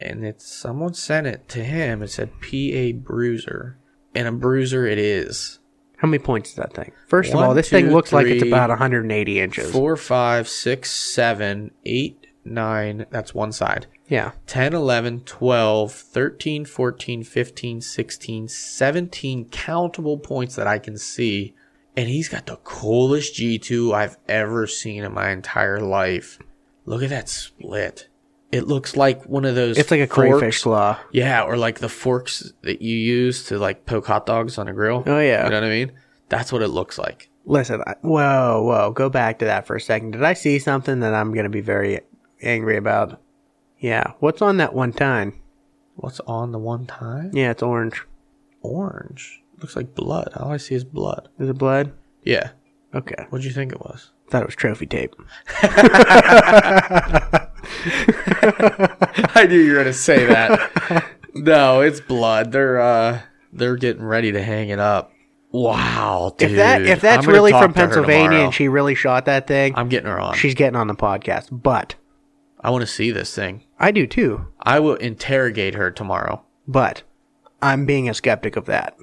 [0.00, 2.02] and it's someone sent it to him.
[2.02, 2.92] It said P.A.
[2.92, 3.76] Bruiser,
[4.14, 5.58] and a bruiser it is.
[5.98, 6.92] How many points is that thing?
[7.08, 9.70] First of all, this thing two, looks like it's about 180 inches.
[9.70, 13.06] Four, five, six, seven, eight, nine.
[13.10, 13.86] That's one side.
[14.08, 14.32] Yeah.
[14.46, 21.54] 10, 11, 12, 13, 14, 15, 16, 17 countable points that I can see.
[21.96, 26.38] And he's got the coolest G2 I've ever seen in my entire life.
[26.84, 28.08] Look at that split.
[28.52, 29.76] It looks like one of those.
[29.76, 30.30] It's like a forks.
[30.30, 30.98] crayfish claw.
[31.10, 34.72] Yeah, or like the forks that you use to like poke hot dogs on a
[34.72, 35.02] grill.
[35.06, 35.44] Oh, yeah.
[35.44, 35.92] you know what I mean.
[36.28, 37.28] That's what it looks like.
[37.44, 40.12] Listen, I, whoa, whoa, go back to that for a second.
[40.12, 42.00] Did I see something that I'm gonna be very
[42.42, 43.20] angry about?
[43.78, 45.40] Yeah, what's on that one time?
[45.96, 47.30] What's on the one time?
[47.32, 48.02] Yeah, it's orange.
[48.62, 49.42] Orange.
[49.60, 50.32] Looks like blood.
[50.36, 51.28] All I see is blood.
[51.38, 51.92] Is it blood?
[52.22, 52.50] Yeah.
[52.94, 54.10] Okay, What'd you think it was?
[54.30, 55.14] thought it was trophy tape.
[59.34, 61.04] I knew you were gonna say that.
[61.34, 62.52] no, it's blood.
[62.52, 63.20] They're uh
[63.52, 65.12] they're getting ready to hang it up.
[65.52, 66.50] Wow, dude.
[66.52, 70.08] If that if that's really from Pennsylvania and she really shot that thing, I'm getting
[70.08, 70.34] her on.
[70.34, 71.48] she's getting on the podcast.
[71.50, 71.94] But
[72.60, 73.62] I want to see this thing.
[73.78, 74.46] I do too.
[74.60, 76.42] I will interrogate her tomorrow.
[76.66, 77.02] But
[77.62, 78.96] I'm being a skeptic of that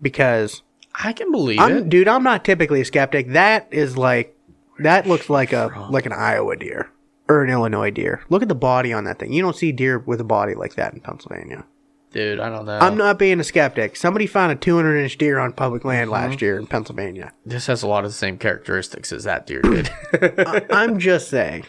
[0.00, 0.62] because
[0.94, 1.88] I can believe I'm it.
[1.88, 2.08] dude.
[2.08, 3.28] I'm not typically a skeptic.
[3.28, 4.36] That is like
[4.80, 6.90] that looks like a like an Iowa deer
[7.28, 8.22] or an Illinois deer.
[8.28, 9.32] Look at the body on that thing.
[9.32, 11.64] You don't see deer with a body like that in Pennsylvania.
[12.10, 12.78] Dude, I don't know.
[12.78, 13.94] I'm not being a skeptic.
[13.94, 16.28] Somebody found a 200 inch deer on public land Mm-hmm.
[16.30, 17.32] last year in Pennsylvania.
[17.44, 19.90] This has a lot of the same characteristics as that deer did.
[20.70, 21.64] I'm just saying.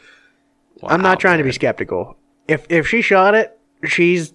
[0.84, 2.16] I'm not trying to be skeptical.
[2.50, 4.34] If if she shot it, she's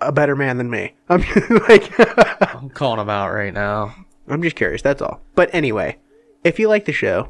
[0.00, 0.94] a better man than me.
[1.08, 1.24] I'm
[1.68, 1.92] like
[2.54, 3.94] I'm calling him out right now.
[4.28, 5.20] I'm just curious, that's all.
[5.34, 5.98] But anyway,
[6.44, 7.28] if you like the show,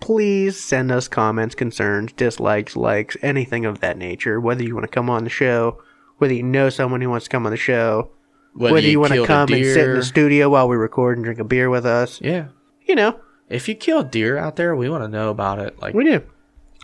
[0.00, 4.40] please send us comments, concerns, dislikes, likes, anything of that nature.
[4.40, 5.82] Whether you want to come on the show,
[6.18, 8.10] whether you know someone who wants to come on the show,
[8.54, 11.40] whether, you, want to come and sit in the studio while we record and drink
[11.40, 12.20] a beer with us.
[12.20, 12.48] Yeah.
[12.86, 15.80] You know, If you kill deer out there, we want to know about it.
[15.80, 16.22] Like, we do.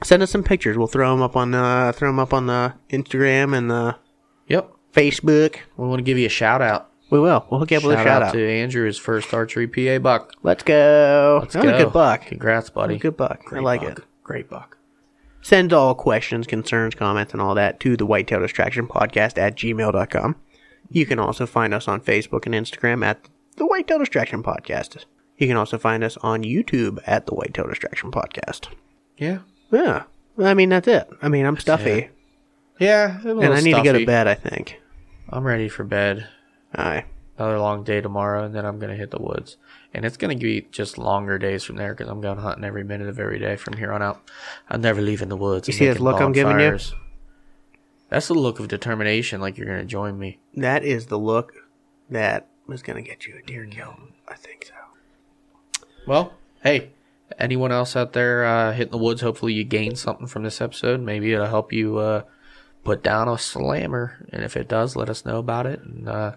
[0.04, 0.78] Send us some pictures.
[0.78, 3.96] We'll throw them up on uh, throw them up on the Instagram and the
[4.46, 4.70] yep.
[4.92, 5.56] Facebook.
[5.76, 6.90] We want to give you a shout out.
[7.10, 7.46] We will.
[7.50, 8.34] We'll hook you up with a Shout, shout out, out.
[8.34, 10.34] to Andrew, his first archery PA buck.
[10.42, 11.38] Let's go.
[11.40, 11.74] Let's that go.
[11.74, 12.26] a good buck.
[12.26, 12.98] Congrats, buddy.
[12.98, 13.40] Good buck.
[13.46, 13.98] I Great like buck.
[13.98, 14.04] it.
[14.22, 14.76] Great buck.
[15.40, 20.36] Send all questions, concerns, comments, and all that to the Whitetail Distraction Podcast at gmail.com.
[20.90, 23.26] You can also find us on Facebook and Instagram at
[23.56, 25.04] the Whitetail Distraction Podcast.
[25.38, 28.68] You can also find us on YouTube at the Whitetail Distraction Podcast.
[29.16, 29.38] Yeah.
[29.70, 30.04] Yeah.
[30.38, 31.08] I mean, that's it.
[31.20, 32.10] I mean, I'm stuffy.
[32.78, 33.20] Yeah.
[33.22, 34.80] And I need to go to bed, I think.
[35.28, 36.28] I'm ready for bed.
[36.74, 37.04] Aye.
[37.36, 39.56] Another long day tomorrow, and then I'm going to hit the woods.
[39.94, 42.84] And it's going to be just longer days from there because I'm going hunting every
[42.84, 44.20] minute of every day from here on out.
[44.68, 45.68] I'm never leaving the woods.
[45.68, 46.70] You see this making look I'm giving you?
[46.70, 46.94] bonfires.
[48.08, 50.38] That's the look of determination, like you're going to join me.
[50.54, 51.52] That is the look
[52.10, 53.94] that was going to get you a deer kill.
[54.26, 55.82] I think so.
[56.06, 56.90] Well, hey,
[57.38, 59.20] anyone else out there uh, hitting the woods?
[59.20, 61.00] Hopefully, you gain something from this episode.
[61.00, 62.22] Maybe it'll help you uh,
[62.84, 65.80] put down a slammer, and if it does, let us know about it.
[65.80, 66.36] And uh,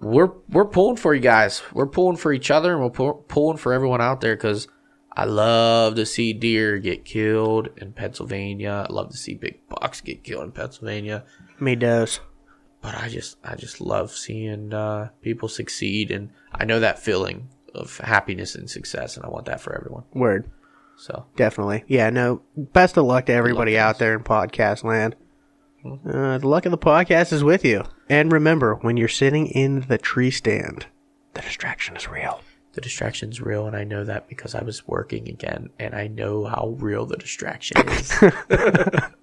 [0.00, 1.62] we're we're pulling for you guys.
[1.72, 4.68] We're pulling for each other, and we're pull, pulling for everyone out there because
[5.14, 8.86] I love to see deer get killed in Pennsylvania.
[8.88, 11.24] I love to see big bucks get killed in Pennsylvania
[11.60, 12.20] Me does.
[12.80, 17.48] but I just I just love seeing uh, people succeed, and I know that feeling
[17.74, 20.04] of happiness and success, and I want that for everyone.
[20.14, 20.50] Word.
[20.96, 21.84] So Definitely.
[21.88, 22.42] Yeah, no.
[22.56, 25.16] Best of luck to everybody out there in podcast land.
[25.84, 27.82] Uh, the luck of the podcast is with you.
[28.08, 30.86] And remember, when you're sitting in the tree stand,
[31.34, 32.40] the distraction is real.
[32.74, 36.44] the distraction's real, and I know that because I was working again, and I know
[36.44, 38.12] how real the distraction is.